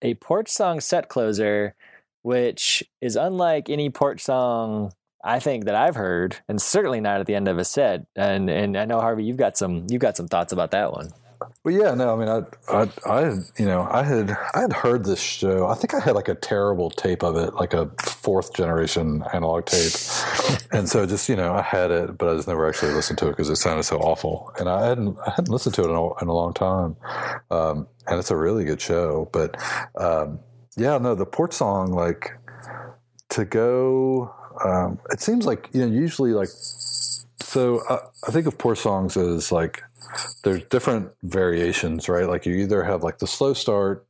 a 0.00 0.14
porch 0.14 0.48
song 0.48 0.80
set 0.80 1.10
closer, 1.10 1.74
which 2.22 2.82
is 3.02 3.16
unlike 3.16 3.68
any 3.68 3.90
porch 3.90 4.22
song 4.22 4.94
I 5.22 5.40
think 5.40 5.66
that 5.66 5.74
I've 5.74 5.96
heard, 5.96 6.38
and 6.48 6.62
certainly 6.62 7.02
not 7.02 7.20
at 7.20 7.26
the 7.26 7.34
end 7.34 7.48
of 7.48 7.58
a 7.58 7.66
set. 7.66 8.06
And 8.16 8.48
and 8.48 8.78
I 8.78 8.86
know 8.86 9.02
Harvey, 9.02 9.24
you've 9.24 9.36
got 9.36 9.58
some 9.58 9.86
you've 9.90 10.00
got 10.00 10.16
some 10.16 10.28
thoughts 10.28 10.54
about 10.54 10.70
that 10.70 10.92
one. 10.92 11.10
Well, 11.64 11.74
yeah, 11.74 11.94
no, 11.94 12.14
I 12.14 12.16
mean, 12.16 12.28
I, 12.28 12.42
I, 12.72 12.88
I, 13.04 13.22
had, 13.22 13.38
you 13.58 13.66
know, 13.66 13.88
I 13.90 14.02
had, 14.02 14.30
I 14.54 14.60
had 14.60 14.72
heard 14.72 15.04
this 15.04 15.20
show. 15.20 15.66
I 15.66 15.74
think 15.74 15.94
I 15.94 16.00
had 16.00 16.14
like 16.14 16.28
a 16.28 16.34
terrible 16.34 16.90
tape 16.90 17.22
of 17.24 17.36
it, 17.36 17.54
like 17.54 17.74
a 17.74 17.90
fourth 18.02 18.54
generation 18.54 19.24
analog 19.32 19.66
tape, 19.66 19.92
and 20.72 20.88
so 20.88 21.04
just, 21.06 21.28
you 21.28 21.36
know, 21.36 21.52
I 21.52 21.62
had 21.62 21.90
it, 21.90 22.16
but 22.18 22.28
I 22.28 22.36
just 22.36 22.48
never 22.48 22.68
actually 22.68 22.92
listened 22.94 23.18
to 23.18 23.26
it 23.26 23.30
because 23.30 23.50
it 23.50 23.56
sounded 23.56 23.82
so 23.82 23.98
awful, 23.98 24.52
and 24.58 24.68
I 24.68 24.86
hadn't, 24.86 25.18
I 25.26 25.30
hadn't 25.30 25.48
listened 25.50 25.74
to 25.74 25.82
it 25.82 25.90
in 25.90 25.96
a, 25.96 26.14
in 26.22 26.28
a 26.28 26.32
long 26.32 26.54
time, 26.54 26.96
um, 27.50 27.88
and 28.06 28.18
it's 28.18 28.30
a 28.30 28.36
really 28.36 28.64
good 28.64 28.80
show. 28.80 29.28
But 29.32 29.56
um, 29.96 30.38
yeah, 30.76 30.98
no, 30.98 31.14
the 31.14 31.26
porch 31.26 31.52
song, 31.52 31.92
like 31.92 32.30
to 33.30 33.44
go, 33.44 34.32
um, 34.64 34.98
it 35.10 35.20
seems 35.20 35.46
like 35.46 35.68
you 35.72 35.80
know, 35.84 35.92
usually 35.92 36.32
like, 36.32 36.48
so 36.48 37.82
I, 37.90 37.98
I 38.28 38.30
think 38.30 38.46
of 38.46 38.56
porch 38.56 38.78
songs 38.78 39.16
as 39.16 39.50
like 39.50 39.82
there's 40.44 40.62
different 40.64 41.10
variations, 41.22 42.08
right? 42.08 42.28
Like 42.28 42.46
you 42.46 42.54
either 42.56 42.82
have 42.84 43.02
like 43.02 43.18
the 43.18 43.26
slow 43.26 43.52
start 43.54 44.06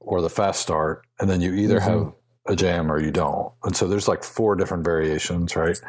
or 0.00 0.20
the 0.20 0.30
fast 0.30 0.60
start, 0.60 1.02
and 1.20 1.28
then 1.30 1.40
you 1.40 1.54
either 1.54 1.80
Mm-hmm. 1.80 2.04
have 2.04 2.12
a 2.46 2.54
jam 2.54 2.92
or 2.92 3.00
you 3.00 3.10
don't. 3.10 3.50
And 3.64 3.74
so 3.74 3.88
there's 3.88 4.06
like 4.06 4.22
four 4.22 4.54
different 4.54 4.84
variations, 4.84 5.56
right? 5.56 5.80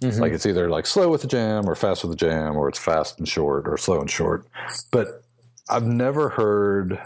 Mhm. 0.00 0.20
Like 0.20 0.32
it's 0.32 0.46
either 0.46 0.68
like 0.70 0.86
slow 0.86 1.08
with 1.10 1.24
a 1.24 1.26
jam 1.26 1.68
or 1.68 1.74
fast 1.74 2.04
with 2.04 2.12
a 2.12 2.16
jam, 2.16 2.56
or 2.56 2.68
it's 2.68 2.78
fast 2.78 3.18
and 3.18 3.26
short 3.28 3.66
or 3.66 3.76
slow 3.76 4.00
and 4.00 4.08
short. 4.10 4.46
But 4.92 5.24
I've 5.68 5.86
never 5.86 6.28
heard 6.28 7.00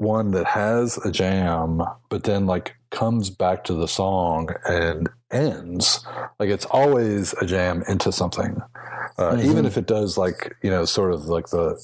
one 0.00 0.30
that 0.30 0.46
has 0.46 0.96
a 1.04 1.10
jam, 1.12 1.82
but 2.08 2.24
then 2.24 2.46
like 2.46 2.74
comes 2.90 3.28
back 3.30 3.64
to 3.64 3.74
the 3.74 3.86
song 3.86 4.48
and 4.66 5.08
ends. 5.30 6.04
Like 6.38 6.48
it's 6.50 6.64
always 6.66 7.34
a 7.34 7.46
jam 7.46 7.84
into 7.86 8.10
something. 8.10 8.60
Uh, 9.18 9.32
Mhm. 9.34 9.44
Even 9.44 9.66
if 9.66 9.76
it 9.76 9.86
does 9.86 10.16
like, 10.16 10.56
you 10.62 10.70
know, 10.70 10.84
sort 10.86 11.12
of 11.12 11.26
like 11.26 11.48
the 11.48 11.76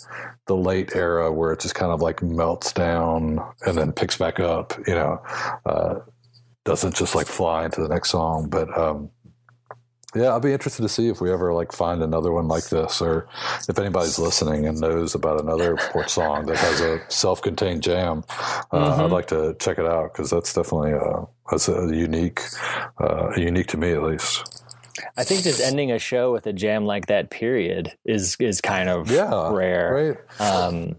the 0.47 0.57
late 0.57 0.95
era 0.97 1.31
where 1.31 1.53
it 1.53 1.61
just 1.61 1.75
kind 1.75 1.93
of 1.93 2.01
like 2.01 2.23
melts 2.23 2.73
down 2.73 3.39
and 3.67 3.77
then 3.77 3.93
picks 3.93 4.17
back 4.17 4.41
up, 4.41 4.73
you 4.87 4.95
know, 4.95 5.21
uh, 5.67 5.97
doesn't 6.65 6.95
just 6.97 7.15
like 7.15 7.27
fly 7.27 7.65
into 7.67 7.83
the 7.83 7.89
next 7.89 8.11
song. 8.11 8.49
But 8.49 8.77
um, 8.79 9.11
yeah, 10.17 10.29
I'll 10.29 10.41
be 10.41 10.53
interested 10.53 10.83
to 10.83 10.89
see 10.89 11.09
if 11.09 11.21
we 11.21 11.31
ever 11.31 11.53
like 11.53 11.73
find 11.73 12.03
another 12.03 12.33
one 12.33 12.49
like 12.49 12.69
this, 12.69 13.01
or 13.01 13.29
if 13.69 13.79
anybody's 13.79 14.19
listening 14.19 14.67
and 14.67 14.81
knows 14.81 15.15
about 15.15 15.41
another 15.41 15.77
porch 15.77 16.11
song 16.11 16.47
that 16.47 16.57
has 16.59 16.81
a 16.81 17.01
self-contained 17.09 17.83
jam. 17.83 18.25
Uh, 18.73 18.97
Mhm. 18.97 19.05
I'd 19.05 19.11
like 19.13 19.27
to 19.29 19.55
check 19.59 19.79
it 19.79 19.87
out 19.87 20.13
because 20.13 20.31
that's 20.31 20.53
definitely 20.53 20.95
uh, 20.95 21.27
that's 21.51 21.69
a 21.69 21.95
unique, 21.95 22.41
uh, 23.01 23.31
unique 23.37 23.69
to 23.69 23.77
me 23.77 23.93
at 23.93 24.03
least. 24.03 24.45
I 25.17 25.25
think 25.25 25.43
just 25.43 25.61
ending 25.61 25.93
a 25.93 25.99
show 25.99 26.33
with 26.33 26.47
a 26.47 26.53
jam 26.53 26.87
like 26.87 27.07
that, 27.07 27.31
period, 27.31 27.93
is 28.05 28.37
is 28.41 28.61
kind 28.61 28.89
of 28.89 29.11
Yeah, 29.11 29.53
rare. 29.53 30.17
Right? 30.41 30.41
Um, 30.41 30.97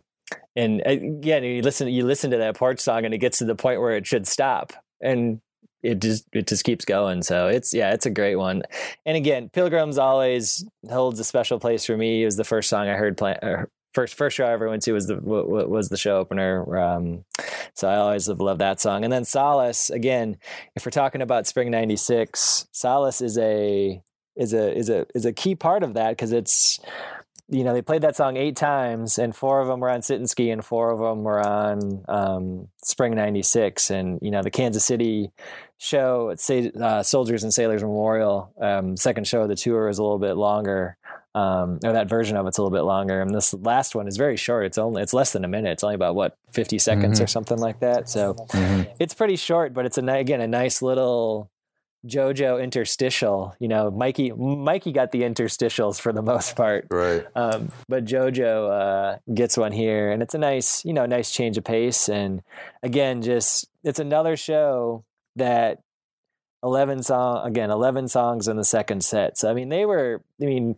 and 0.56 0.82
uh, 0.86 0.90
again, 0.92 1.44
you 1.44 1.62
listen 1.62 1.88
you 1.88 2.06
listen 2.06 2.32
to 2.32 2.38
that 2.38 2.56
porch 2.56 2.80
song, 2.80 3.06
and 3.06 3.14
it 3.14 3.18
gets 3.20 3.40
to 3.40 3.46
the 3.46 3.56
point 3.56 3.80
where 3.82 3.96
it 3.96 4.06
should 4.06 4.28
stop, 4.28 4.74
and 5.02 5.42
it 5.84 6.00
just 6.02 6.26
it 6.34 6.48
just 6.48 6.64
keeps 6.64 6.86
going. 6.86 7.22
So 7.24 7.48
it's 7.48 7.74
yeah, 7.74 7.94
it's 7.94 8.06
a 8.06 8.10
great 8.12 8.36
one. 8.36 8.64
And 9.06 9.16
again, 9.18 9.50
Pilgrims 9.50 9.98
always 9.98 10.66
holds 10.90 11.20
a 11.20 11.24
special 11.24 11.60
place 11.60 11.86
for 11.86 11.96
me. 11.98 12.24
It 12.24 12.26
was 12.26 12.38
the 12.38 12.44
first 12.44 12.70
song 12.70 12.88
I 12.88 12.94
heard 12.94 13.18
play. 13.18 13.38
Uh, 13.42 13.66
First, 13.94 14.14
first 14.14 14.38
show 14.38 14.46
I 14.46 14.52
ever 14.52 14.70
went 14.70 14.84
to 14.84 14.92
was 14.92 15.08
the 15.08 15.16
wa- 15.20 15.42
wa- 15.44 15.66
was 15.66 15.90
the 15.90 15.98
show 15.98 16.18
opener, 16.18 16.78
um, 16.78 17.26
so 17.74 17.88
I 17.88 17.96
always 17.96 18.28
have 18.28 18.40
loved 18.40 18.62
that 18.62 18.80
song. 18.80 19.04
And 19.04 19.12
then 19.12 19.26
Solace, 19.26 19.90
again, 19.90 20.38
if 20.76 20.86
we're 20.86 20.92
talking 20.92 21.24
about 21.24 21.48
Spring 21.48 21.72
'96, 21.72 22.68
Solace 22.72 23.22
is 23.22 23.40
a 23.40 24.00
is 24.36 24.54
a 24.54 24.78
is 24.78 24.90
a 24.90 25.08
is 25.16 25.26
a 25.26 25.34
key 25.34 25.56
part 25.56 25.82
of 25.82 25.96
that 25.96 26.10
because 26.12 26.32
it's 26.32 26.80
you 27.50 27.64
know 27.64 27.74
they 27.74 27.82
played 27.82 28.02
that 28.02 28.16
song 28.16 28.36
eight 28.38 28.56
times 28.56 29.18
and 29.18 29.36
four 29.36 29.62
of 29.62 29.68
them 29.68 29.80
were 29.80 29.90
on 29.90 30.02
sit 30.02 30.18
and 30.18 30.30
ski 30.30 30.50
and 30.50 30.64
four 30.66 30.92
of 30.92 31.00
them 31.00 31.24
were 31.24 31.40
on 31.40 32.04
um, 32.10 32.68
spring 32.84 33.16
96 33.16 33.90
and 33.90 34.20
you 34.22 34.32
know 34.32 34.42
the 34.42 34.52
kansas 34.52 34.84
city 34.84 35.32
show 35.78 36.30
at 36.32 36.50
uh, 36.82 37.04
soldiers 37.04 37.44
and 37.44 37.54
sailors 37.54 37.82
memorial 37.84 38.52
um, 38.62 38.98
second 38.98 39.26
show 39.28 39.42
of 39.44 39.48
the 39.50 39.56
tour 39.56 39.88
is 39.88 39.98
a 39.98 40.04
little 40.04 40.20
bit 40.20 40.34
longer 40.34 40.98
um, 41.36 41.78
or 41.86 41.94
that 41.94 42.10
version 42.10 42.36
of 42.36 42.48
it's 42.48 42.58
a 42.58 42.62
little 42.64 42.76
bit 42.76 42.82
longer. 42.82 43.22
And 43.22 43.32
this 43.32 43.54
last 43.54 43.94
one 43.94 44.08
is 44.08 44.18
very 44.18 44.38
short. 44.38 44.66
It's 44.66 44.80
only 44.80 45.04
it's 45.04 45.14
less 45.14 45.34
than 45.34 45.46
a 45.46 45.48
minute. 45.48 45.70
It's 45.74 45.84
only 45.84 45.94
about 45.94 46.16
what 46.16 46.36
50 46.54 46.80
seconds 46.80 47.22
or 47.22 47.28
something 47.28 47.60
like 47.60 47.80
that. 47.82 48.10
So 48.10 48.34
Mhm. 48.34 48.88
it's 49.00 49.14
pretty 49.14 49.36
short, 49.36 49.72
but 49.76 49.86
it's 49.86 50.00
a 50.00 50.02
again 50.14 50.42
a 50.42 50.48
nice 50.48 50.82
little 50.82 51.52
JoJo 52.08 52.62
interstitial. 52.64 53.56
You 53.60 53.68
know, 53.68 53.92
Mikey 53.92 54.32
Mikey 54.32 54.92
got 54.92 55.12
the 55.12 55.22
interstitials 55.22 56.00
for 56.00 56.12
the 56.14 56.22
most 56.22 56.56
part, 56.56 56.88
Right. 56.90 57.26
um, 57.36 57.72
but 57.88 58.06
JoJo 58.06 59.16
uh, 59.16 59.18
gets 59.34 59.58
one 59.58 59.72
here, 59.72 60.12
and 60.12 60.22
it's 60.24 60.34
a 60.34 60.38
nice 60.40 60.84
you 60.86 60.94
know 60.94 61.06
nice 61.06 61.32
change 61.32 61.58
of 61.58 61.64
pace. 61.64 62.10
And 62.10 62.42
again, 62.84 63.22
just 63.22 63.68
it's 63.84 64.00
another 64.00 64.36
show 64.38 65.04
that 65.36 65.80
eleven 66.64 67.04
song 67.04 67.46
again 67.48 67.70
eleven 67.72 68.08
songs 68.08 68.48
in 68.48 68.58
the 68.58 68.64
second 68.64 69.04
set. 69.04 69.38
So 69.38 69.50
I 69.50 69.54
mean 69.54 69.70
they 69.70 69.86
were 69.86 70.22
I 70.42 70.46
mean. 70.46 70.76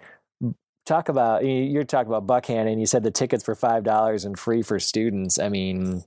Talk 0.90 1.08
about 1.08 1.46
you- 1.46 1.52
you're 1.52 1.84
talking 1.84 2.12
about 2.12 2.26
Buckhannon. 2.26 2.80
You 2.80 2.88
said 2.88 3.04
the 3.04 3.12
tickets 3.12 3.48
were 3.48 3.54
five 3.54 3.84
dollars 3.84 4.26
and 4.26 4.40
free 4.40 4.64
for 4.64 4.80
students. 4.80 5.38
I 5.38 5.48
mean, 5.48 6.04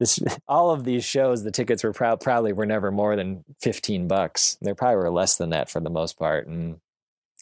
this 0.00 0.18
all 0.48 0.72
of 0.72 0.82
these 0.82 1.04
shows 1.04 1.44
the 1.44 1.52
tickets 1.52 1.84
were 1.84 1.92
proud 1.92 2.20
probably 2.20 2.52
were 2.52 2.66
never 2.66 2.90
more 2.90 3.14
than 3.14 3.44
15 3.60 4.08
bucks 4.08 4.56
they 4.60 4.74
probably 4.74 4.96
were 4.96 5.10
less 5.10 5.36
than 5.36 5.50
that 5.50 5.70
for 5.70 5.78
the 5.78 5.88
most 5.88 6.18
part 6.18 6.48
and 6.48 6.80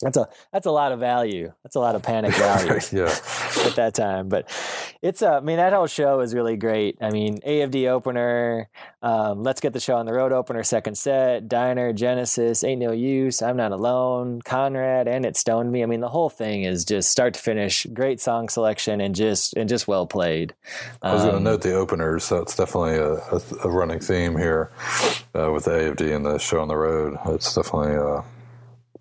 that's 0.02 0.16
a 0.16 0.28
that's 0.52 0.66
a 0.66 0.70
lot 0.70 0.92
of 0.92 1.00
value 1.00 1.52
that's 1.62 1.76
a 1.76 1.80
lot 1.80 1.94
of 1.94 2.02
panic 2.02 2.34
value 2.34 2.78
yeah. 2.92 3.14
at 3.64 3.74
that 3.76 3.92
time 3.94 4.28
but 4.28 4.48
it's 5.02 5.22
a, 5.22 5.28
i 5.28 5.40
mean 5.40 5.56
that 5.56 5.72
whole 5.72 5.86
show 5.86 6.20
is 6.20 6.34
really 6.34 6.56
great 6.56 6.98
i 7.00 7.10
mean 7.10 7.38
afd 7.40 7.88
opener 7.88 8.68
um, 9.02 9.42
let's 9.42 9.60
get 9.60 9.72
the 9.72 9.80
show 9.80 9.94
on 9.96 10.04
the 10.04 10.12
road 10.12 10.32
opener 10.32 10.62
second 10.62 10.98
set 10.98 11.48
diner 11.48 11.92
genesis 11.92 12.62
ain't 12.62 12.80
no 12.80 12.92
use 12.92 13.40
i'm 13.40 13.56
not 13.56 13.72
alone 13.72 14.42
conrad 14.42 15.08
and 15.08 15.24
it 15.24 15.36
stoned 15.36 15.72
me 15.72 15.82
i 15.82 15.86
mean 15.86 16.00
the 16.00 16.08
whole 16.08 16.28
thing 16.30 16.64
is 16.64 16.84
just 16.84 17.10
start 17.10 17.34
to 17.34 17.40
finish 17.40 17.86
great 17.94 18.20
song 18.20 18.48
selection 18.48 19.00
and 19.00 19.14
just 19.14 19.54
and 19.54 19.68
just 19.68 19.88
well 19.88 20.06
played 20.06 20.54
I 21.02 21.14
was 21.14 21.22
going 21.22 21.32
to 21.32 21.36
Um, 21.38 21.44
note 21.44 21.62
the 21.62 21.72
openers. 21.74 22.28
That's 22.28 22.56
definitely 22.56 22.96
a, 22.96 23.12
a, 23.14 23.40
a 23.64 23.70
running 23.70 24.00
theme 24.00 24.36
here 24.36 24.70
uh, 25.34 25.50
with 25.52 25.64
the 25.64 25.70
AFD 25.70 26.14
and 26.14 26.26
the 26.26 26.38
show 26.38 26.60
on 26.60 26.68
the 26.68 26.76
road. 26.76 27.16
It's 27.26 27.54
definitely 27.54 27.94
a 27.94 28.24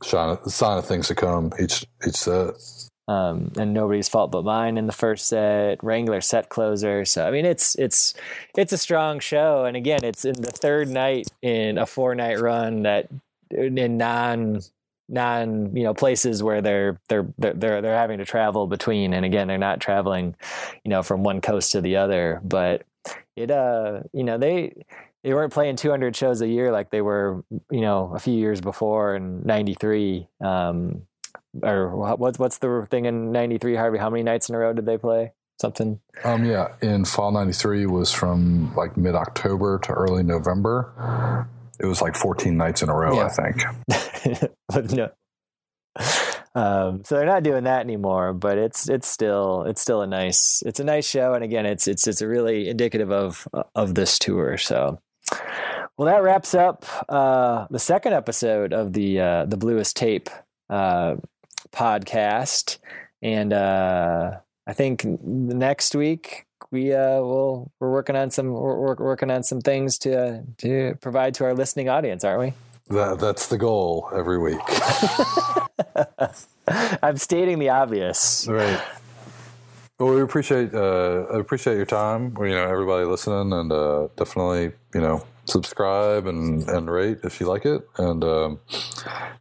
sign 0.04 0.38
of, 0.38 0.52
sign 0.52 0.78
of 0.78 0.86
things 0.86 1.08
to 1.08 1.16
come 1.16 1.52
each 1.60 1.86
each 2.08 2.16
set. 2.16 2.56
um, 3.08 3.52
and 3.58 3.74
nobody's 3.74 4.10
fault 4.10 4.32
but 4.32 4.44
mine 4.44 4.78
in 4.78 4.88
the 4.88 4.94
first 4.94 5.28
set. 5.28 5.84
Wrangler 5.84 6.22
set 6.22 6.50
closer. 6.50 7.06
So 7.06 7.28
I 7.28 7.32
mean, 7.32 7.46
it's 7.46 7.76
it's 7.76 8.14
it's 8.58 8.74
a 8.74 8.78
strong 8.78 9.20
show, 9.20 9.66
and 9.66 9.78
again, 9.78 10.04
it's 10.04 10.26
in 10.26 10.42
the 10.42 10.52
third 10.52 10.90
night 10.90 11.28
in 11.42 11.78
a 11.78 11.86
four 11.86 12.16
night 12.16 12.40
run 12.40 12.84
that 12.84 13.10
in 13.52 13.98
non 13.98 14.62
non 15.08 15.76
you 15.76 15.84
know 15.84 15.94
places 15.94 16.42
where 16.42 16.62
they're 16.62 17.00
they're 17.10 17.28
they're 17.38 17.54
they're 17.54 17.82
they're 17.82 17.98
having 17.98 18.18
to 18.18 18.26
travel 18.26 18.66
between 18.66 19.14
and 19.14 19.24
again 19.24 19.48
they're 19.48 19.58
not 19.58 19.80
traveling 19.80 20.36
you 20.84 20.90
know 20.90 21.04
from 21.04 21.22
one 21.22 21.42
coast 21.42 21.74
to 21.74 21.82
the 21.82 21.96
other 21.98 22.42
but 22.44 22.84
it 23.36 23.52
uh 23.52 24.00
you 24.14 24.24
know 24.24 24.40
they 24.40 24.74
they 25.26 25.34
weren't 25.34 25.52
playing 25.52 25.76
200 25.76 26.16
shows 26.16 26.40
a 26.42 26.48
year 26.48 26.72
like 26.72 26.90
they 26.92 27.02
were 27.02 27.44
you 27.70 27.82
know 27.82 28.14
a 28.16 28.20
few 28.20 28.34
years 28.34 28.62
before 28.62 29.16
in 29.16 29.44
93 29.44 30.28
um 30.40 31.02
or 31.64 32.16
what's 32.18 32.38
what's 32.40 32.58
the 32.60 32.88
thing 32.90 33.06
in 33.06 33.32
'93, 33.32 33.76
Harvey? 33.76 33.98
How 33.98 34.10
many 34.10 34.24
nights 34.24 34.50
in 34.50 34.56
a 34.56 34.58
row 34.58 34.74
did 34.74 34.86
they 34.86 34.98
play? 34.98 35.34
Something. 35.62 36.00
Um, 36.24 36.46
yeah, 36.46 36.70
in 36.82 37.06
fall 37.06 37.32
'93 37.32 37.86
was 37.86 38.12
from 38.12 38.74
like 38.76 38.98
mid 38.98 39.16
October 39.16 39.80
to 39.80 39.94
early 39.94 40.24
November. 40.24 41.48
It 41.80 41.86
was 41.86 42.02
like 42.02 42.16
14 42.16 42.56
nights 42.58 42.82
in 42.82 42.90
a 42.90 42.94
row, 42.96 43.16
Yeah. 43.16 43.26
I 43.28 43.30
think. 43.30 44.52
but 44.70 44.92
no. 44.92 45.10
Um, 46.56 47.04
so 47.04 47.16
they're 47.16 47.26
not 47.26 47.44
doing 47.44 47.66
that 47.66 47.82
anymore, 47.82 48.34
but 48.34 48.58
it's 48.58 48.88
it's 48.90 49.08
still 49.08 49.64
it's 49.64 49.82
still 49.82 50.02
a 50.02 50.08
nice 50.08 50.64
it's 50.66 50.80
a 50.80 50.86
nice 50.86 51.08
show, 51.08 51.34
and 51.34 51.44
again, 51.44 51.66
it's 51.66 51.88
it's 51.88 52.08
it's 52.08 52.22
really 52.22 52.70
indicative 52.70 53.12
of 53.12 53.48
of 53.76 53.96
this 53.96 54.18
tour. 54.20 54.58
So, 54.58 55.00
well, 55.98 56.08
that 56.08 56.24
wraps 56.24 56.54
up 56.54 56.86
uh, 57.10 57.68
the 57.70 57.80
second 57.80 58.14
episode 58.14 58.74
of 58.74 58.94
the 58.94 59.20
uh, 59.20 59.46
the 59.46 59.58
Bluest 59.58 59.96
Tape 59.96 60.30
uh, 60.70 61.16
podcast, 61.72 62.78
and 63.22 63.54
uh, 63.54 64.38
I 64.68 64.74
think 64.74 65.06
next 65.06 65.96
week 65.96 66.46
we 66.72 66.94
uh, 66.94 67.20
will 67.20 67.72
we're 67.80 67.92
working 67.92 68.16
on 68.16 68.32
some 68.32 68.52
we're, 68.52 68.96
working 68.96 69.32
on 69.32 69.44
some 69.44 69.62
things 69.62 69.98
to 70.00 70.44
to 70.58 70.96
provide 71.02 71.34
to 71.36 71.46
our 71.46 71.54
listening 71.54 71.90
audience, 71.90 72.24
aren't 72.24 72.40
we? 72.40 72.54
That, 72.96 73.20
that's 73.20 73.48
the 73.48 73.58
goal 73.58 74.10
every 74.14 74.38
week. 74.38 74.60
I'm 77.02 77.18
stating 77.18 77.58
the 77.58 77.70
obvious. 77.70 78.48
right. 78.48 78.80
Well, 79.98 80.14
we 80.14 80.22
appreciate 80.22 80.74
uh, 80.74 81.26
appreciate 81.30 81.78
your 81.78 81.86
time. 81.86 82.36
You 82.42 82.50
know, 82.50 82.68
everybody 82.68 83.06
listening, 83.06 83.54
and 83.54 83.72
uh, 83.72 84.10
definitely 84.18 84.74
you 84.94 85.00
know 85.00 85.26
subscribe 85.46 86.28
and, 86.28 86.68
and 86.68 86.90
rate 86.90 87.20
if 87.24 87.40
you 87.40 87.48
like 87.48 87.66
it, 87.66 87.88
and 87.98 88.22
um, 88.22 88.60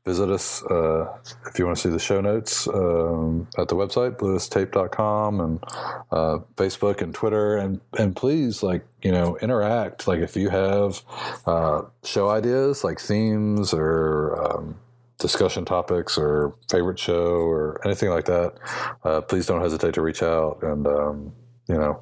visit 0.05 0.31
us 0.31 0.63
uh, 0.67 1.13
if 1.49 1.59
you 1.59 1.67
want 1.67 1.77
to 1.77 1.83
see 1.83 1.89
the 1.89 1.99
show 1.99 2.21
notes 2.21 2.69
um, 2.69 3.49
at 3.59 3.67
the 3.67 3.75
website 3.75 4.17
bluestape.com 4.17 5.41
and 5.41 5.65
uh, 6.13 6.39
Facebook 6.55 7.03
and 7.03 7.13
Twitter, 7.13 7.57
and 7.57 7.81
and 7.99 8.15
please 8.15 8.63
like 8.63 8.87
you 9.03 9.11
know 9.11 9.37
interact. 9.39 10.07
Like 10.07 10.21
if 10.21 10.37
you 10.37 10.51
have 10.51 11.03
uh, 11.47 11.83
show 12.05 12.29
ideas, 12.31 12.85
like 12.85 13.01
themes 13.01 13.75
or 13.75 14.41
um, 14.41 14.77
discussion 15.25 15.65
topics 15.65 16.19
or 16.19 16.55
favorite 16.71 16.99
show 16.99 17.37
or 17.37 17.81
anything 17.83 18.11
like 18.11 18.27
that, 18.27 18.53
uh, 19.05 19.23
please 19.23 19.47
don't 19.47 19.63
hesitate 19.63 19.95
to 19.95 20.03
reach 20.03 20.23
out. 20.23 20.59
And, 20.63 20.87
um, 20.87 21.33
you 21.67 21.77
know, 21.77 21.99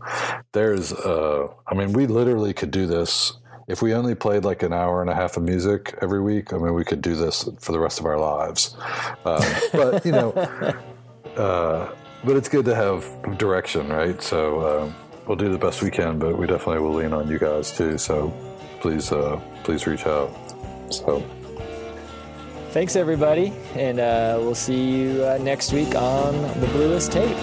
there's, 0.50 0.92
uh, 0.92 1.46
I 1.68 1.74
mean, 1.74 1.92
we 1.92 2.08
literally 2.08 2.52
could 2.52 2.72
do 2.72 2.88
this 2.88 3.34
if 3.68 3.80
we 3.80 3.94
only 3.94 4.16
played 4.16 4.44
like 4.44 4.64
an 4.64 4.72
hour 4.72 5.02
and 5.02 5.08
a 5.08 5.14
half 5.14 5.36
of 5.36 5.44
music 5.44 5.96
every 6.02 6.20
week. 6.20 6.52
I 6.52 6.56
mean, 6.56 6.74
we 6.74 6.82
could 6.82 7.00
do 7.00 7.14
this 7.14 7.48
for 7.60 7.70
the 7.70 7.78
rest 7.78 8.00
of 8.00 8.06
our 8.06 8.18
lives. 8.18 8.76
Um, 9.24 9.44
but, 9.72 10.04
you 10.04 10.10
know, 10.10 10.30
uh, 11.36 11.94
but 12.24 12.36
it's 12.36 12.48
good 12.48 12.64
to 12.64 12.74
have 12.74 13.06
direction, 13.38 13.88
right? 13.88 14.20
So 14.20 14.40
um, 14.66 14.94
we'll 15.28 15.36
do 15.36 15.48
the 15.48 15.58
best 15.58 15.80
we 15.80 15.92
can, 15.92 16.18
but 16.18 16.36
we 16.36 16.48
definitely 16.48 16.80
will 16.80 16.94
lean 16.94 17.12
on 17.12 17.28
you 17.28 17.38
guys 17.38 17.70
too. 17.70 17.98
So 17.98 18.34
please, 18.80 19.12
uh, 19.12 19.40
please 19.62 19.86
reach 19.86 20.06
out. 20.08 20.28
So. 20.90 21.22
Thanks, 22.72 22.96
everybody, 22.96 23.52
and 23.74 24.00
uh, 24.00 24.38
we'll 24.40 24.54
see 24.54 24.92
you 24.92 25.22
uh, 25.26 25.36
next 25.42 25.74
week 25.74 25.94
on 25.94 26.32
the 26.58 26.66
Bluest 26.68 27.12
Tape. 27.12 27.36